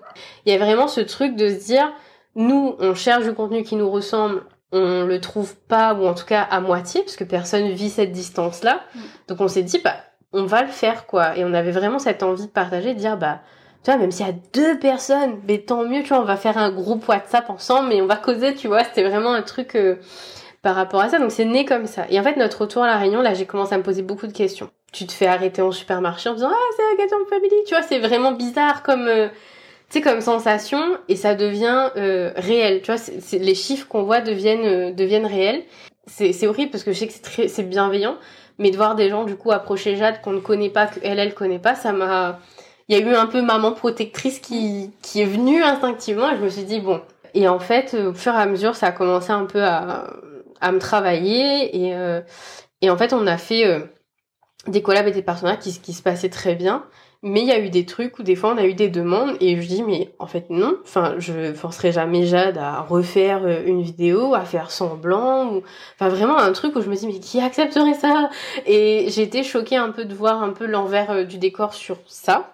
[0.46, 1.94] il y a vraiment ce truc de se dire
[2.36, 6.26] nous on cherche du contenu qui nous ressemble on le trouve pas ou en tout
[6.26, 9.00] cas à moitié parce que personne vit cette distance là mm.
[9.28, 9.98] donc on s'est dit bah
[10.34, 13.16] on va le faire quoi et on avait vraiment cette envie de partager de dire
[13.16, 13.42] bah
[13.84, 16.38] tu vois, même s'il y a deux personnes, mais tant mieux, tu vois, on va
[16.38, 19.76] faire un groupe WhatsApp ensemble et on va causer, tu vois, c'était vraiment un truc
[19.76, 19.96] euh,
[20.62, 21.20] par rapport à ça.
[21.20, 22.06] Donc c'est né comme ça.
[22.10, 24.28] Et en fait, notre retour à la Réunion, là, j'ai commencé à me poser beaucoup
[24.28, 24.70] de questions.
[24.92, 27.84] Tu te fais arrêter en supermarché en disant ah c'est la de Family, tu vois,
[27.84, 29.28] c'est vraiment bizarre comme euh,
[29.90, 33.02] tu sais comme sensation et ça devient euh, réel, tu vois,
[33.34, 35.64] les chiffres qu'on voit deviennent deviennent réels
[36.10, 38.18] c'est horrible parce que je sais que c'est très c'est bienveillant,
[38.58, 41.20] mais de voir des gens du coup approcher Jade qu'on ne connaît pas, que elle
[41.20, 42.40] elle connaît pas, ça m'a
[42.90, 46.50] il y a eu un peu maman protectrice qui est venue instinctivement et je me
[46.50, 47.02] suis dit bon.
[47.36, 50.80] Et en fait, au fur et à mesure, ça a commencé un peu à me
[50.80, 52.22] travailler et euh,
[52.82, 53.82] et en fait, on a fait euh,
[54.68, 56.86] des collabs et des partenariats qui qui se passaient très bien.
[57.22, 59.36] Mais il y a eu des trucs où des fois on a eu des demandes
[59.42, 63.62] et je dis mais en fait non, enfin je forcerai jamais Jade à refaire euh,
[63.66, 65.64] une vidéo, à faire semblant ou
[65.96, 68.30] enfin vraiment un truc où je me dis mais qui accepterait ça?
[68.66, 72.54] Et été choquée un peu de voir un peu l'envers euh, du décor sur ça.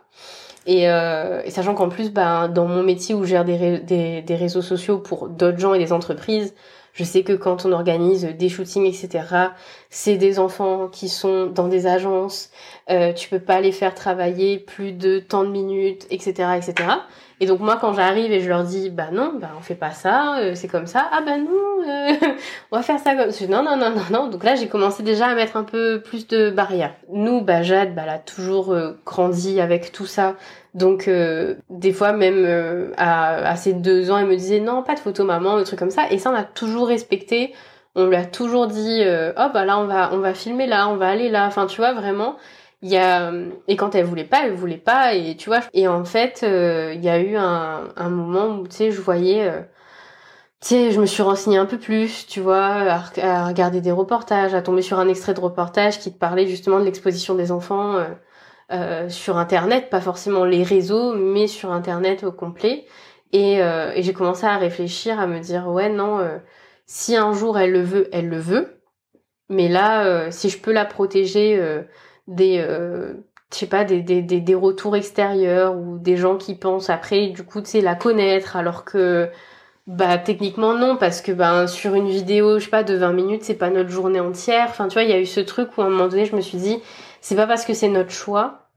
[0.65, 4.63] Et, euh, et sachant qu'en plus bah, dans mon métier où je gère des réseaux
[4.63, 6.55] sociaux pour d'autres gens et des entreprises,
[6.95, 9.25] je sais que quand on organise des shootings, etc.,
[9.89, 12.49] c'est des enfants qui sont dans des agences,
[12.89, 16.87] euh, tu peux pas les faire travailler plus de tant de minutes, etc., etc.
[17.41, 19.91] Et donc moi quand j'arrive et je leur dis bah non bah on fait pas
[19.91, 21.49] ça euh, c'est comme ça ah bah non
[21.85, 22.13] euh,
[22.71, 25.03] on va faire ça comme ça non non non non non donc là j'ai commencé
[25.03, 28.71] déjà à mettre un peu plus de barrières nous bah Jade bah elle a toujours
[28.71, 30.35] euh, grandi avec tout ça
[30.75, 31.09] donc
[31.69, 35.23] des fois même à, à ses deux ans elle me disait non pas de photo
[35.23, 36.11] maman des trucs comme ça.
[36.11, 37.53] Et ça on a toujours respecté.
[37.95, 40.97] On lui a toujours dit oh bah là on va on va filmer là on
[40.97, 41.47] va aller là.
[41.47, 42.37] Enfin tu vois vraiment
[42.81, 43.31] il y a
[43.67, 45.15] et quand elle voulait pas elle voulait pas.
[45.15, 48.67] Et tu vois et en fait euh, il y a eu un, un moment où
[48.67, 49.61] tu sais je voyais euh,
[50.61, 54.53] tu sais je me suis renseignée un peu plus tu vois à, regarder des reportages
[54.53, 57.95] à tomber sur un extrait de reportage qui te parlait justement de l'exposition des enfants
[57.95, 58.05] euh,
[58.71, 62.85] euh sur internet pas forcément les réseaux mais sur internet au complet.
[63.33, 66.25] Et, et j'ai commencé à réfléchir à me dire ouais non
[66.85, 68.81] si un jour elle le veut elle le veut.
[69.49, 71.83] Mais là si je peux la protéger
[72.27, 73.13] des euh,
[73.53, 77.43] je sais pas des, des, des, retours extérieurs ou des gens qui pensent après du
[77.43, 79.29] coup tu sais la connaître alors que
[79.87, 83.43] bah techniquement non parce que ben sur une vidéo je sais pas de 20 minutes
[83.43, 84.67] c'est pas notre journée entière.
[84.69, 86.35] Enfin tu vois il y a eu ce truc où à un moment donné je
[86.35, 86.79] me suis dit
[87.25, 88.69] c'est pas parce que c'est notre choix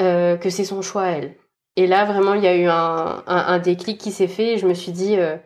[0.00, 1.36] euh, que c'est son choix à elle
[1.76, 4.58] et là vraiment il y a eu un, un, un déclic qui s'est fait et
[4.58, 5.36] je me suis dit euh,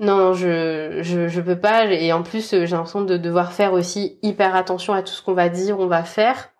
[0.00, 1.86] non, je, je, je peux pas.
[1.86, 5.34] Et en plus, j'ai l'impression de devoir faire aussi hyper attention à tout ce qu'on
[5.34, 6.50] va dire, on va faire.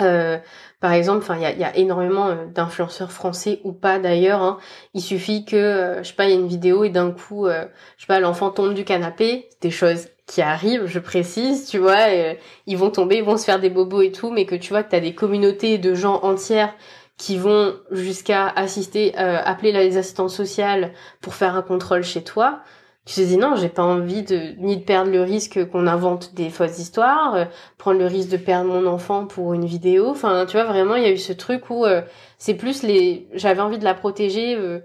[0.00, 0.38] Euh,
[0.80, 4.42] par exemple, enfin, il y a, y a, énormément euh, d'influenceurs français ou pas d'ailleurs.
[4.42, 4.58] Hein.
[4.94, 7.46] Il suffit que, euh, je sais pas, il y a une vidéo et d'un coup,
[7.48, 7.66] je
[7.98, 12.06] sais pas, l'enfant tombe du canapé, des choses qui arrivent, je précise, tu vois,
[12.66, 14.82] ils vont tomber, ils vont se faire des bobos et tout, mais que tu vois
[14.82, 16.74] que t'as des communautés de gens entières
[17.16, 22.62] qui vont jusqu'à assister, appeler les assistantes sociales pour faire un contrôle chez toi
[23.10, 26.34] me suis dit non, j'ai pas envie de ni de perdre le risque qu'on invente
[26.34, 27.44] des fausses histoires, euh,
[27.78, 30.08] prendre le risque de perdre mon enfant pour une vidéo.
[30.08, 32.02] Enfin, tu vois vraiment, il y a eu ce truc où euh,
[32.38, 34.80] c'est plus les, j'avais envie de la protéger euh,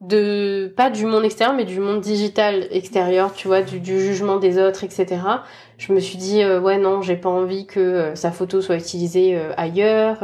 [0.00, 4.36] de pas du monde extérieur, mais du monde digital extérieur, tu vois, du, du jugement
[4.36, 5.20] des autres, etc.
[5.78, 10.22] Je me suis dit ouais non, j'ai pas envie que sa photo soit utilisée ailleurs.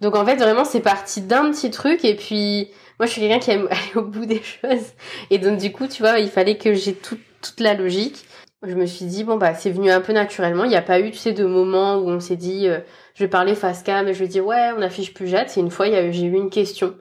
[0.00, 2.70] Donc en fait vraiment c'est parti d'un petit truc et puis
[3.02, 4.92] moi, je suis quelqu'un qui aime aller au bout des choses.
[5.30, 8.24] Et donc, du coup, tu vois, il fallait que j'ai toute la logique.
[8.62, 10.62] Je me suis dit, bon, bah, c'est venu un peu naturellement.
[10.62, 12.78] Il n'y a pas eu, tu sais, de moments où on s'est dit, euh,
[13.14, 15.48] je vais parler face cam et je vais dire, ouais, on affiche plus Jade.
[15.48, 16.92] C'est une fois, j'ai eu une question euh,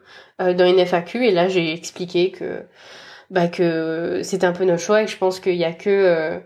[0.54, 2.64] dans une FAQ et là, j'ai expliqué que,
[3.30, 3.48] bah,
[4.24, 6.39] c'était un peu notre choix et je pense qu'il y a que, euh,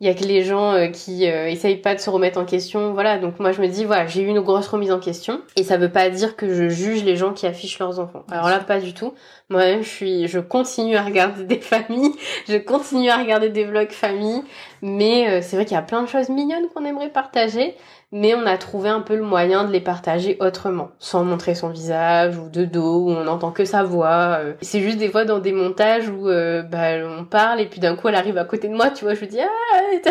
[0.00, 2.44] il y a que les gens euh, qui euh, essayent pas de se remettre en
[2.44, 2.92] question.
[2.92, 5.64] Voilà donc moi je me dis voilà j'ai eu une grosse remise en question et
[5.64, 8.24] ça veut pas dire que je juge les gens qui affichent leurs enfants.
[8.30, 9.14] Alors là pas du tout
[9.48, 12.12] moi-même je suis je continue à regarder des familles
[12.48, 14.42] je continue à regarder des vlogs famille
[14.82, 17.76] mais euh, c'est vrai qu'il y a plein de choses mignonnes qu'on aimerait partager
[18.12, 21.70] mais on a trouvé un peu le moyen de les partager autrement, sans montrer son
[21.70, 24.38] visage ou de dos, où on n'entend que sa voix.
[24.40, 24.52] Euh.
[24.60, 27.96] C'est juste des fois dans des montages où euh, bah, on parle et puis d'un
[27.96, 30.10] coup elle arrive à côté de moi, tu vois, je dis ah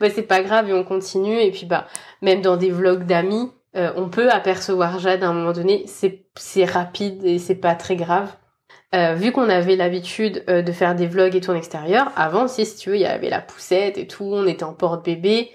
[0.00, 1.86] bah c'est pas grave et on continue et puis bah
[2.20, 6.64] même dans des vlogs d'amis, euh, on peut apercevoir Jade à un moment donné, c'est
[6.64, 8.36] rapide et c'est pas très grave.
[8.92, 12.76] vu qu'on avait l'habitude de faire des vlogs et tout en extérieur, avant, si, si
[12.76, 15.50] tu veux, il y avait la poussette et tout, on était en porte-bébé,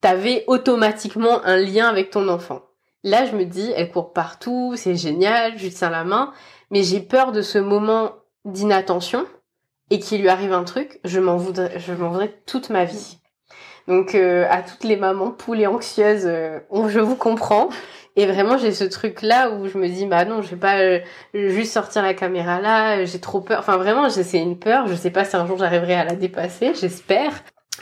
[0.00, 2.62] t'avais automatiquement un lien avec ton enfant.
[3.04, 6.32] Là, je me dis, elle court partout, c'est génial, je lui tiens la main,
[6.70, 8.12] mais j'ai peur de ce moment
[8.44, 9.26] d'inattention
[9.90, 13.18] et qu'il lui arrive un truc, je m'en voudrais, je m'en voudrais toute ma vie.
[13.86, 17.68] Donc euh, à toutes les mamans poules et anxieuses, euh, je vous comprends.
[18.16, 20.78] Et vraiment, j'ai ce truc là où je me dis, bah non, je vais pas
[20.78, 21.00] euh,
[21.32, 23.58] juste sortir la caméra là, j'ai trop peur.
[23.58, 24.86] Enfin vraiment, c'est une peur.
[24.86, 27.32] Je sais pas si un jour j'arriverai à la dépasser, j'espère.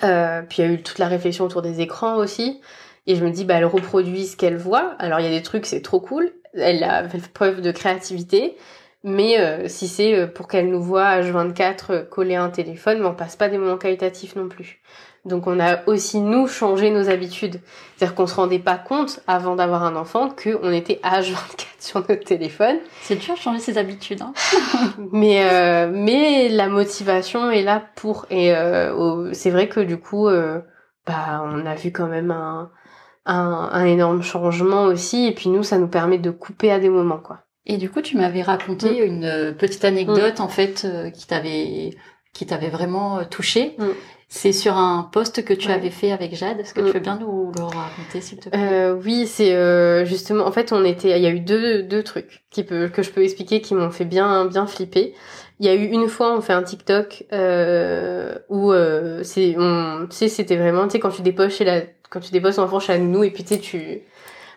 [0.00, 2.60] Puis il y a eu toute la réflexion autour des écrans aussi.
[3.06, 4.94] Et je me dis, bah, elle reproduit ce qu'elle voit.
[4.98, 6.32] Alors il y a des trucs, c'est trop cool.
[6.54, 8.56] Elle a fait preuve de créativité.
[9.04, 13.58] Mais si c'est pour qu'elle nous voit H24 coller un téléphone, on passe pas des
[13.58, 14.80] moments qualitatifs non plus.
[15.24, 17.60] Donc on a aussi nous changé nos habitudes.
[17.96, 22.24] C'est-à-dire qu'on se rendait pas compte avant d'avoir un enfant qu'on était H24 sur notre
[22.24, 22.78] téléphone.
[23.02, 24.20] C'est dur de changer ses habitudes.
[24.20, 24.32] Hein
[25.12, 30.26] mais euh, mais la motivation est là pour et euh, c'est vrai que du coup
[30.26, 30.60] euh,
[31.06, 32.72] bah on a vu quand même un,
[33.24, 36.88] un un énorme changement aussi et puis nous ça nous permet de couper à des
[36.88, 37.38] moments quoi.
[37.64, 39.04] Et du coup tu m'avais raconté mm.
[39.04, 40.42] une petite anecdote mm.
[40.42, 41.90] en fait qui t'avait
[42.32, 43.74] qui t'avait vraiment touché.
[43.78, 43.84] Mm.
[44.28, 46.58] C'est sur un poste que tu avais fait avec Jade.
[46.58, 46.92] Est-ce que tu mm.
[46.92, 48.58] veux bien nous le raconter, s'il te plaît?
[48.58, 50.46] Euh, Oui, c'est euh, justement.
[50.46, 51.18] En fait, on était.
[51.18, 53.90] Il y a eu deux deux trucs qui peut que je peux expliquer qui m'ont
[53.90, 55.14] fait bien bien flipper.
[55.62, 60.08] Il y a eu une fois, on fait un TikTok euh, où euh, c'est, on,
[60.10, 62.80] tu sais, c'était vraiment, tu sais, quand tu déposes chez la, quand tu déposes enfant
[62.80, 64.00] chez nous et puis tu sais, tu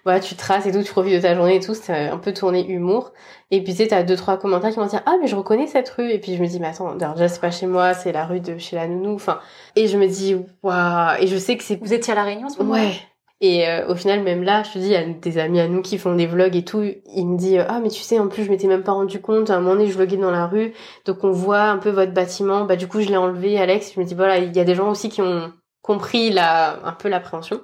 [0.05, 2.31] voilà, tu traces et tout, tu profites de ta journée et tout, c'est un peu
[2.31, 3.11] tourné humour.
[3.49, 5.65] Et puis tu sais, t'as deux, trois commentaires qui vont dire, ah, mais je reconnais
[5.65, 6.11] cette rue.
[6.11, 8.39] Et puis je me dis, mais attends, déjà, c'est pas chez moi, c'est la rue
[8.39, 9.15] de chez la nounou.
[9.15, 9.39] Enfin,
[9.75, 11.77] et je me dis, waouh, et je sais que c'est...
[11.77, 12.93] Vous étiez à La Réunion ce moment Ouais.
[13.41, 15.67] Et euh, au final, même là, je te dis, il y a des amis à
[15.67, 16.83] nous qui font des vlogs et tout.
[17.13, 19.49] Ils me disent, ah, mais tu sais, en plus, je m'étais même pas rendu compte.
[19.49, 20.73] À un moment donné, je vloguais dans la rue.
[21.05, 22.65] Donc, on voit un peu votre bâtiment.
[22.65, 23.93] Bah, du coup, je l'ai enlevé, Alex.
[23.95, 25.51] Je me dis, voilà, il y a des gens aussi qui ont
[25.81, 27.61] compris la, un peu l'appréhension.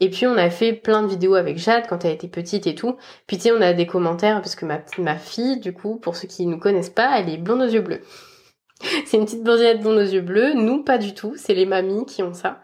[0.00, 2.74] Et puis on a fait plein de vidéos avec Jade quand elle était petite et
[2.74, 2.96] tout.
[3.26, 6.16] Puis tu sais, on a des commentaires parce que ma, ma fille, du coup, pour
[6.16, 8.02] ceux qui nous connaissent pas, elle est blonde aux yeux bleus.
[9.06, 10.54] c'est une petite blondinette blonde aux yeux bleus.
[10.54, 11.34] Nous, pas du tout.
[11.36, 12.60] C'est les mamies qui ont ça.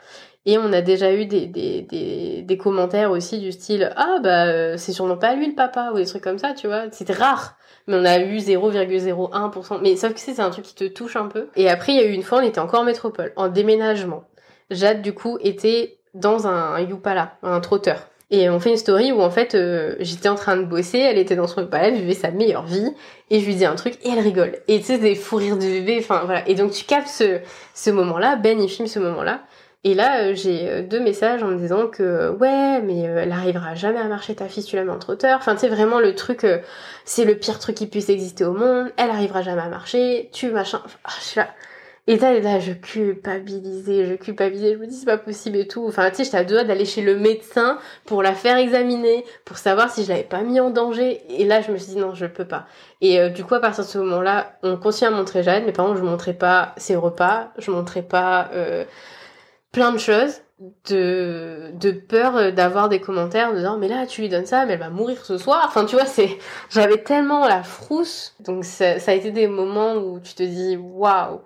[0.46, 4.46] Et on a déjà eu des, des, des, des commentaires aussi du style Ah bah
[4.46, 6.84] euh, c'est sûrement pas lui le papa ou des trucs comme ça, tu vois.
[6.92, 7.56] C'était rare.
[7.86, 9.80] Mais on a eu 0,01%.
[9.82, 11.48] Mais sauf que c'est un truc qui te touche un peu.
[11.56, 14.24] Et après, il y a eu une fois, on était encore en métropole, en déménagement.
[14.70, 18.08] Jade, du coup, était dans un Yupala, un trotteur.
[18.30, 21.18] Et on fait une story où en fait euh, j'étais en train de bosser, elle
[21.18, 22.90] était dans son Yupala, elle vivait sa meilleure vie,
[23.30, 24.56] et je lui dis un truc et elle rigole.
[24.66, 26.48] Et tu sais des fous rires de bébé, enfin voilà.
[26.48, 27.40] Et donc tu captes ce,
[27.74, 29.42] ce moment-là, Ben il filme ce moment-là.
[29.86, 33.74] Et là, euh, j'ai euh, deux messages en me disant que ouais, mais elle arrivera
[33.74, 35.38] jamais à marcher ta fille, tu la mets en trotteur.
[35.38, 36.46] Enfin, tu sais vraiment le truc,
[37.04, 38.90] c'est le pire truc qui puisse exister au monde.
[38.96, 40.80] Elle arrivera jamais à marcher, tu machin.
[40.84, 41.48] Enfin, je suis là.
[42.06, 45.86] Et là, je culpabilisais, je culpabilisais, je me dis c'est pas possible et tout.
[45.88, 49.24] Enfin, tu sais, j'étais à deux doigts d'aller chez le médecin pour la faire examiner,
[49.46, 51.22] pour savoir si je l'avais pas mis en danger.
[51.30, 52.66] Et là, je me suis dit non, je peux pas.
[53.00, 55.72] Et euh, du coup, à partir de ce moment-là, on continue à montrer Jeanne, mais
[55.72, 58.84] par contre, je montrais pas ses repas, je montrais pas euh,
[59.72, 60.42] plein de choses
[60.88, 64.74] de de peur d'avoir des commentaires de disant mais là tu lui donnes ça mais
[64.74, 66.38] elle va mourir ce soir enfin tu vois c'est
[66.70, 70.76] j'avais tellement la frousse donc ça, ça a été des moments où tu te dis
[70.76, 71.40] waouh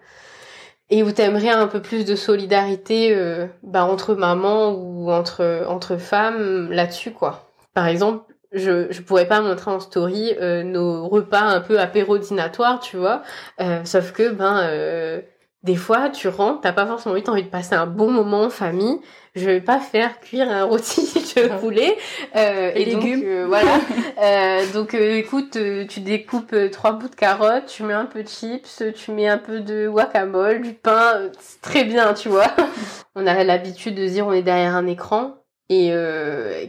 [0.91, 5.97] et où t'aimerais un peu plus de solidarité euh, bah, entre mamans ou entre entre
[5.97, 7.51] femmes là-dessus quoi.
[7.74, 12.80] Par exemple, je je pourrais pas montrer en story euh, nos repas un peu apérodinatoires,
[12.80, 13.22] tu vois,
[13.61, 15.20] euh, sauf que ben euh,
[15.62, 18.51] des fois tu rentres, t'as pas forcément envie, envie de passer un bon moment en
[18.51, 19.01] famille
[19.39, 21.01] je vais pas faire cuire un rôti
[21.36, 21.97] de poulet
[22.36, 23.20] euh, et, légumes.
[23.20, 23.80] Donc, euh, voilà.
[24.22, 28.22] euh, donc euh, écoute, euh, tu découpes trois bouts de carottes, tu mets un peu
[28.22, 32.55] de chips, tu mets un peu de guacamole, du pain, c'est très bien, tu vois.
[33.14, 35.38] on a l'habitude de dire on est derrière un écran
[35.71, 35.93] et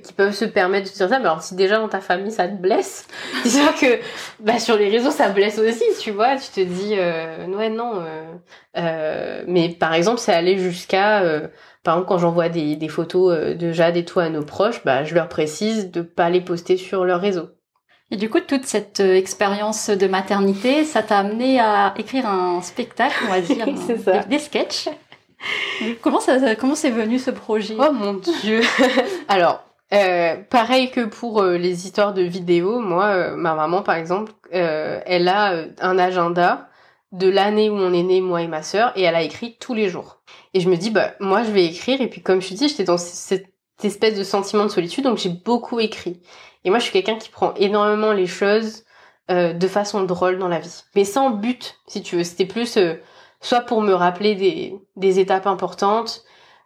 [0.03, 1.19] qui peuvent se permettre de dire ça.
[1.19, 3.07] Mais alors si déjà dans ta famille ça te blesse,
[3.43, 3.99] c'est sûr que
[4.39, 6.35] bah, sur les réseaux ça blesse aussi, tu vois.
[6.35, 8.03] Tu te dis ouais non.
[9.47, 11.23] mais par exemple c'est aller jusqu'à
[11.83, 14.83] par exemple, quand j'envoie des, des photos euh, de Jade et tout à nos proches,
[14.83, 17.49] bah, je leur précise de pas les poster sur leur réseau.
[18.11, 22.61] Et du coup, toute cette euh, expérience de maternité, ça t'a amené à écrire un
[22.61, 23.65] spectacle, on va dire,
[24.03, 24.19] ça.
[24.23, 24.89] Des, sketchs.
[26.01, 27.75] comment ça, comment c'est venu ce projet?
[27.79, 28.61] Oh mon dieu
[29.27, 29.63] Alors,
[29.93, 35.27] euh, pareil que pour euh, les histoires de vidéos, moi, ma maman par exemple, elle
[35.27, 36.69] a un agenda
[37.11, 39.73] de l'année où on est né, moi et ma sœur, et elle a écrit tous
[39.73, 40.21] les jours.
[40.53, 42.67] Et je me dis, bah, moi, je vais écrire, et puis comme je te dis,
[42.67, 43.47] j'étais dans cette
[43.83, 46.21] espèce de sentiment de solitude, donc j'ai beaucoup écrit.
[46.63, 48.83] Et moi, je suis quelqu'un qui prend énormément les choses
[49.31, 50.83] euh, de façon drôle dans la vie.
[50.95, 52.23] Mais sans but, si tu veux.
[52.23, 52.95] C'était plus euh,
[53.41, 56.23] soit pour me rappeler des, des étapes importantes,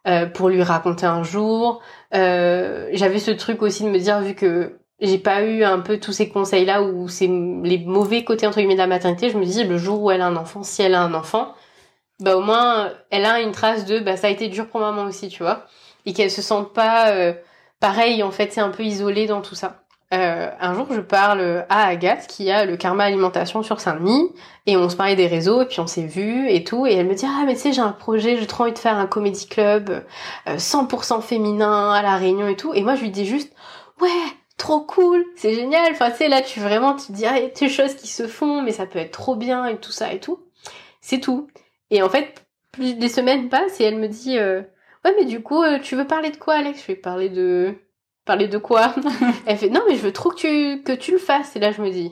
[0.07, 1.81] euh, pour lui raconter un jour.
[2.11, 6.13] J'avais ce truc aussi de me dire, vu que j'ai pas eu un peu tous
[6.13, 9.45] ces conseils là où c'est les mauvais côtés entre guillemets de la maternité je me
[9.45, 11.53] dis le jour où elle a un enfant si elle a un enfant
[12.19, 15.03] bah au moins elle a une trace de bah ça a été dur pour maman
[15.03, 15.65] aussi tu vois
[16.05, 17.33] et qu'elle se sente pas euh,
[17.79, 19.82] pareil en fait c'est un peu isolée dans tout ça
[20.13, 24.31] euh, un jour je parle à Agathe qui a le karma alimentation sur Saint-Denis
[24.65, 27.07] et on se parlait des réseaux et puis on s'est vu et tout et elle
[27.07, 29.07] me dit ah mais tu sais j'ai un projet j'ai trop envie de faire un
[29.07, 30.03] comédie club
[30.47, 33.53] 100% euh, féminin à la Réunion et tout et moi je lui dis juste
[34.01, 34.09] ouais
[34.57, 35.91] trop cool, c'est génial.
[35.91, 38.27] Enfin, tu sais, là, tu vraiment, tu dis, ah, il y des choses qui se
[38.27, 40.39] font, mais ça peut être trop bien et tout ça et tout.
[41.01, 41.47] C'est tout.
[41.89, 44.61] Et en fait, plus des semaines passent et elle me dit, euh,
[45.03, 46.81] ouais, mais du coup, tu veux parler de quoi, Alex?
[46.81, 47.75] Je vais parler de,
[48.25, 48.93] parler de quoi?
[49.45, 51.55] Elle fait, non, mais je veux trop que tu, que tu le fasses.
[51.55, 52.11] Et là, je me dis,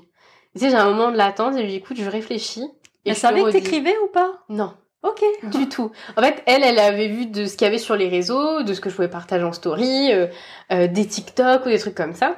[0.54, 2.68] tu sais, j'ai un moment de l'attente et je lui dis, écoute, je réfléchis.
[3.06, 4.44] Et elle savait que t'écrivais ou pas?
[4.50, 4.74] Non.
[5.04, 5.24] Ok.
[5.44, 5.92] Du tout.
[6.16, 8.74] En fait, elle, elle avait vu de ce qu'il y avait sur les réseaux, de
[8.74, 10.28] ce que je pouvais partager en story, euh,
[10.72, 12.36] euh, des TikTok ou des trucs comme ça.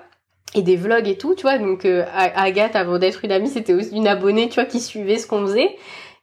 [0.56, 1.58] Et des vlogs et tout, tu vois.
[1.58, 5.18] Donc, euh, Agathe, avant d'être une amie, c'était aussi une abonnée, tu vois, qui suivait
[5.18, 5.76] ce qu'on faisait.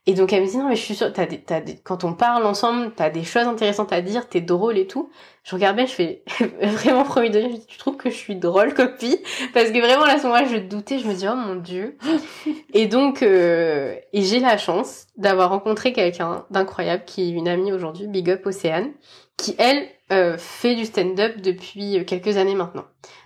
[0.07, 2.03] Et donc elle me dit non mais je suis sûre, t'as des, t'as des, quand
[2.03, 5.11] on parle ensemble, t'as des choses intéressantes à dire, t'es drôle et tout.
[5.43, 6.23] Je regarde bien, je fais
[6.61, 9.19] vraiment premier degré, je dis tu trouves que je suis drôle copie?
[9.53, 11.99] Parce que vraiment là à ce moment-là je doutais, je me dis oh mon dieu.
[12.73, 17.71] et donc euh, et j'ai la chance d'avoir rencontré quelqu'un d'incroyable qui est une amie
[17.71, 18.91] aujourd'hui, Big Up Océane,
[19.37, 22.85] qui elle euh, fait du stand-up depuis quelques années maintenant.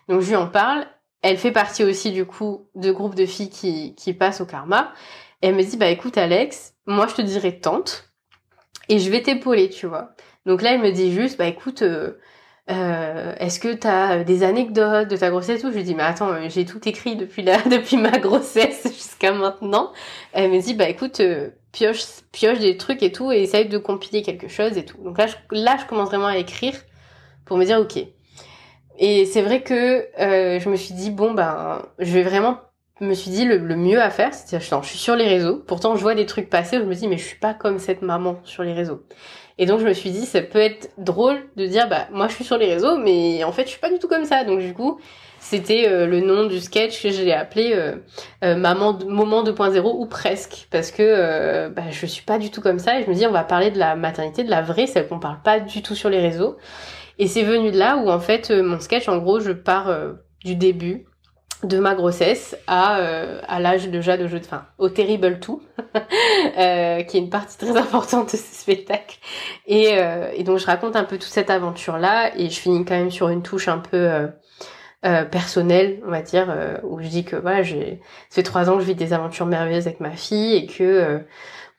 [0.09, 0.85] Donc je lui en parle.
[1.21, 4.93] Elle fait partie aussi du coup de groupes de filles qui, qui passent au karma.
[5.45, 8.09] Elle me dit, bah écoute Alex, moi je te dirais tente
[8.89, 10.15] et je vais t'épauler, tu vois.
[10.47, 12.13] Donc là, elle me dit juste, bah écoute, euh,
[12.71, 16.31] euh, est-ce que t'as des anecdotes de ta grossesse ou Je lui dis, mais attends,
[16.31, 19.93] euh, j'ai tout écrit depuis depuis ma grossesse jusqu'à maintenant.
[20.33, 21.21] Elle me dit, bah écoute,
[21.71, 24.97] pioche, pioche des trucs et tout et essaye de compiler quelque chose et tout.
[25.03, 26.73] Donc là, je, là, je commence vraiment à écrire
[27.45, 27.99] pour me dire, ok.
[28.97, 32.57] Et c'est vrai que je me suis dit, bon, ben, je vais vraiment
[33.01, 35.61] me suis dit le, mieux à faire, c'est je suis sur les réseaux.
[35.67, 37.77] Pourtant, je vois des trucs passer où je me dis mais je suis pas comme
[37.77, 39.03] cette maman sur les réseaux.
[39.57, 42.35] Et donc je me suis dit ça peut être drôle de dire bah moi je
[42.35, 44.43] suis sur les réseaux mais en fait je suis pas du tout comme ça.
[44.43, 44.99] Donc du coup
[45.39, 47.97] c'était euh, le nom du sketch que j'ai appelé euh,
[48.43, 52.79] euh, maman moment 2.0 ou presque parce que bah, je suis pas du tout comme
[52.79, 55.07] ça et je me dis on va parler de la maternité de la vraie celle
[55.07, 56.57] qu'on parle pas du tout sur les réseaux.
[57.19, 59.95] Et c'est venu de là où en fait mon sketch en gros je pars
[60.43, 61.05] du début
[61.67, 65.53] de ma grossesse à, euh, à l'âge déjà de jeu de fin, au Terrible 2,
[66.57, 69.17] euh, qui est une partie très importante de ce spectacle.
[69.67, 72.95] Et, euh, et, donc je raconte un peu toute cette aventure-là et je finis quand
[72.95, 74.29] même sur une touche un peu
[75.29, 76.47] personnelle, on va dire,
[76.81, 78.01] où je dis que voilà, j'ai
[78.31, 81.21] ça trois ans que je vis des aventures merveilleuses avec ma fille et que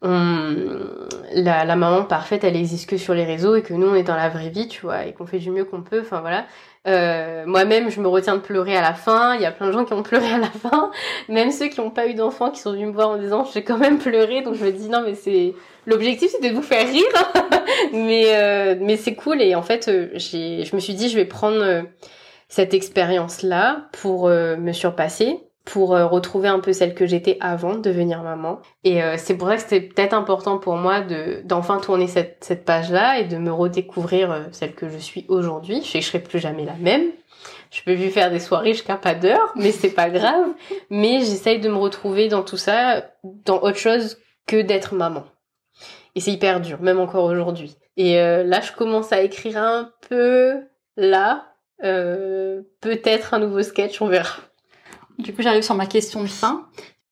[0.03, 4.03] la, la maman parfaite, elle existe que sur les réseaux et que nous on est
[4.03, 6.01] dans la vraie vie, tu vois, et qu'on fait du mieux qu'on peut.
[6.01, 6.47] Enfin voilà,
[6.87, 9.35] euh, moi-même, je me retiens de pleurer à la fin.
[9.35, 10.91] Il y a plein de gens qui ont pleuré à la fin.
[11.29, 13.65] Même ceux qui n'ont pas eu d'enfants, qui sont venus me voir en disant j'ai
[13.65, 14.43] quand même pleuré.
[14.43, 15.55] Donc je me dis non mais c'est
[15.87, 17.05] l'objectif, c'était de vous faire rire.
[17.93, 21.17] mais euh, mais c'est cool et en fait, euh, j'ai je me suis dit je
[21.17, 21.85] vais prendre
[22.49, 27.75] cette expérience là pour me surpasser pour euh, retrouver un peu celle que j'étais avant
[27.75, 28.61] de devenir maman.
[28.85, 32.39] Et euh, c'est pour ça que c'était peut-être important pour moi de d'enfin tourner cette,
[32.41, 35.83] cette page-là et de me redécouvrir euh, celle que je suis aujourd'hui.
[35.83, 37.11] Je sais que je serai plus jamais la même.
[37.73, 40.47] Je peux plus faire des soirées jusqu'à pas d'heure, mais c'est pas grave.
[40.89, 45.25] Mais j'essaye de me retrouver dans tout ça, dans autre chose que d'être maman.
[46.15, 47.77] Et c'est hyper dur, même encore aujourd'hui.
[47.97, 50.55] Et là, je commence à écrire un peu
[50.97, 51.45] là,
[51.81, 54.37] peut-être un nouveau sketch, on verra.
[55.19, 56.67] Du coup, j'arrive sur ma question de fin.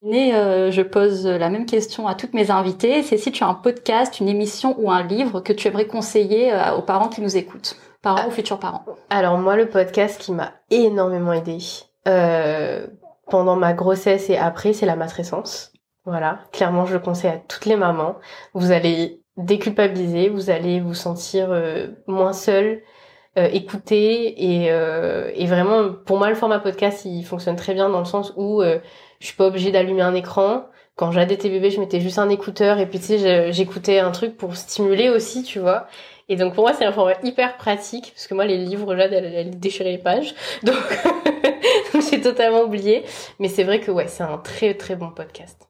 [0.07, 3.01] Et euh, je pose la même question à toutes mes invitées.
[3.01, 6.53] C'est si tu as un podcast, une émission ou un livre que tu aimerais conseiller
[6.53, 8.27] euh, aux parents qui nous écoutent, parents ah.
[8.27, 8.85] ou futurs parents.
[9.09, 11.57] Alors moi, le podcast qui m'a énormément aidé
[12.07, 12.85] euh,
[13.29, 15.73] pendant ma grossesse et après, c'est la matrescence.
[16.05, 18.17] Voilà, clairement, je le conseille à toutes les mamans.
[18.53, 22.83] Vous allez déculpabiliser, vous allez vous sentir euh, moins seule,
[23.37, 27.89] euh, écouter et, euh, et vraiment pour moi le format podcast il fonctionne très bien
[27.89, 28.79] dans le sens où euh,
[29.19, 32.79] je suis pas obligée d'allumer un écran quand j'allaitais bébé je mettais juste un écouteur
[32.79, 35.87] et puis tu sais j'écoutais un truc pour stimuler aussi tu vois
[36.29, 39.11] et donc pour moi c'est un format hyper pratique parce que moi les livres Jade
[39.11, 40.33] elle, elle déchirait les pages
[40.63, 40.77] donc
[42.09, 43.03] j'ai totalement oublié
[43.39, 45.67] mais c'est vrai que ouais c'est un très très bon podcast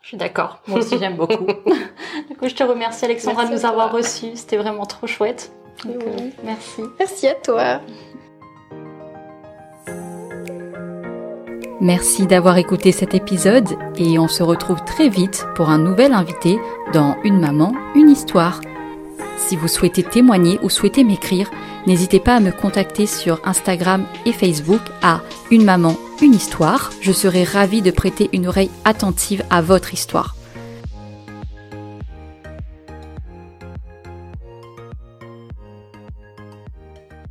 [0.00, 0.60] je suis d'accord.
[0.66, 1.46] Moi aussi, j'aime beaucoup.
[2.28, 4.32] du coup, je te remercie, Alexandra, de nous avoir reçus.
[4.34, 5.50] C'était vraiment trop chouette.
[5.84, 6.82] Donc, euh, merci.
[6.98, 7.80] Merci à toi.
[11.80, 16.58] Merci d'avoir écouté cet épisode et on se retrouve très vite pour un nouvel invité
[16.92, 18.60] dans Une maman, une histoire.
[19.36, 21.50] Si vous souhaitez témoigner ou souhaitez m'écrire,
[21.86, 25.20] n'hésitez pas à me contacter sur Instagram et Facebook à
[25.50, 26.90] Une maman, une histoire.
[27.00, 30.36] Je serai ravie de prêter une oreille attentive à votre histoire.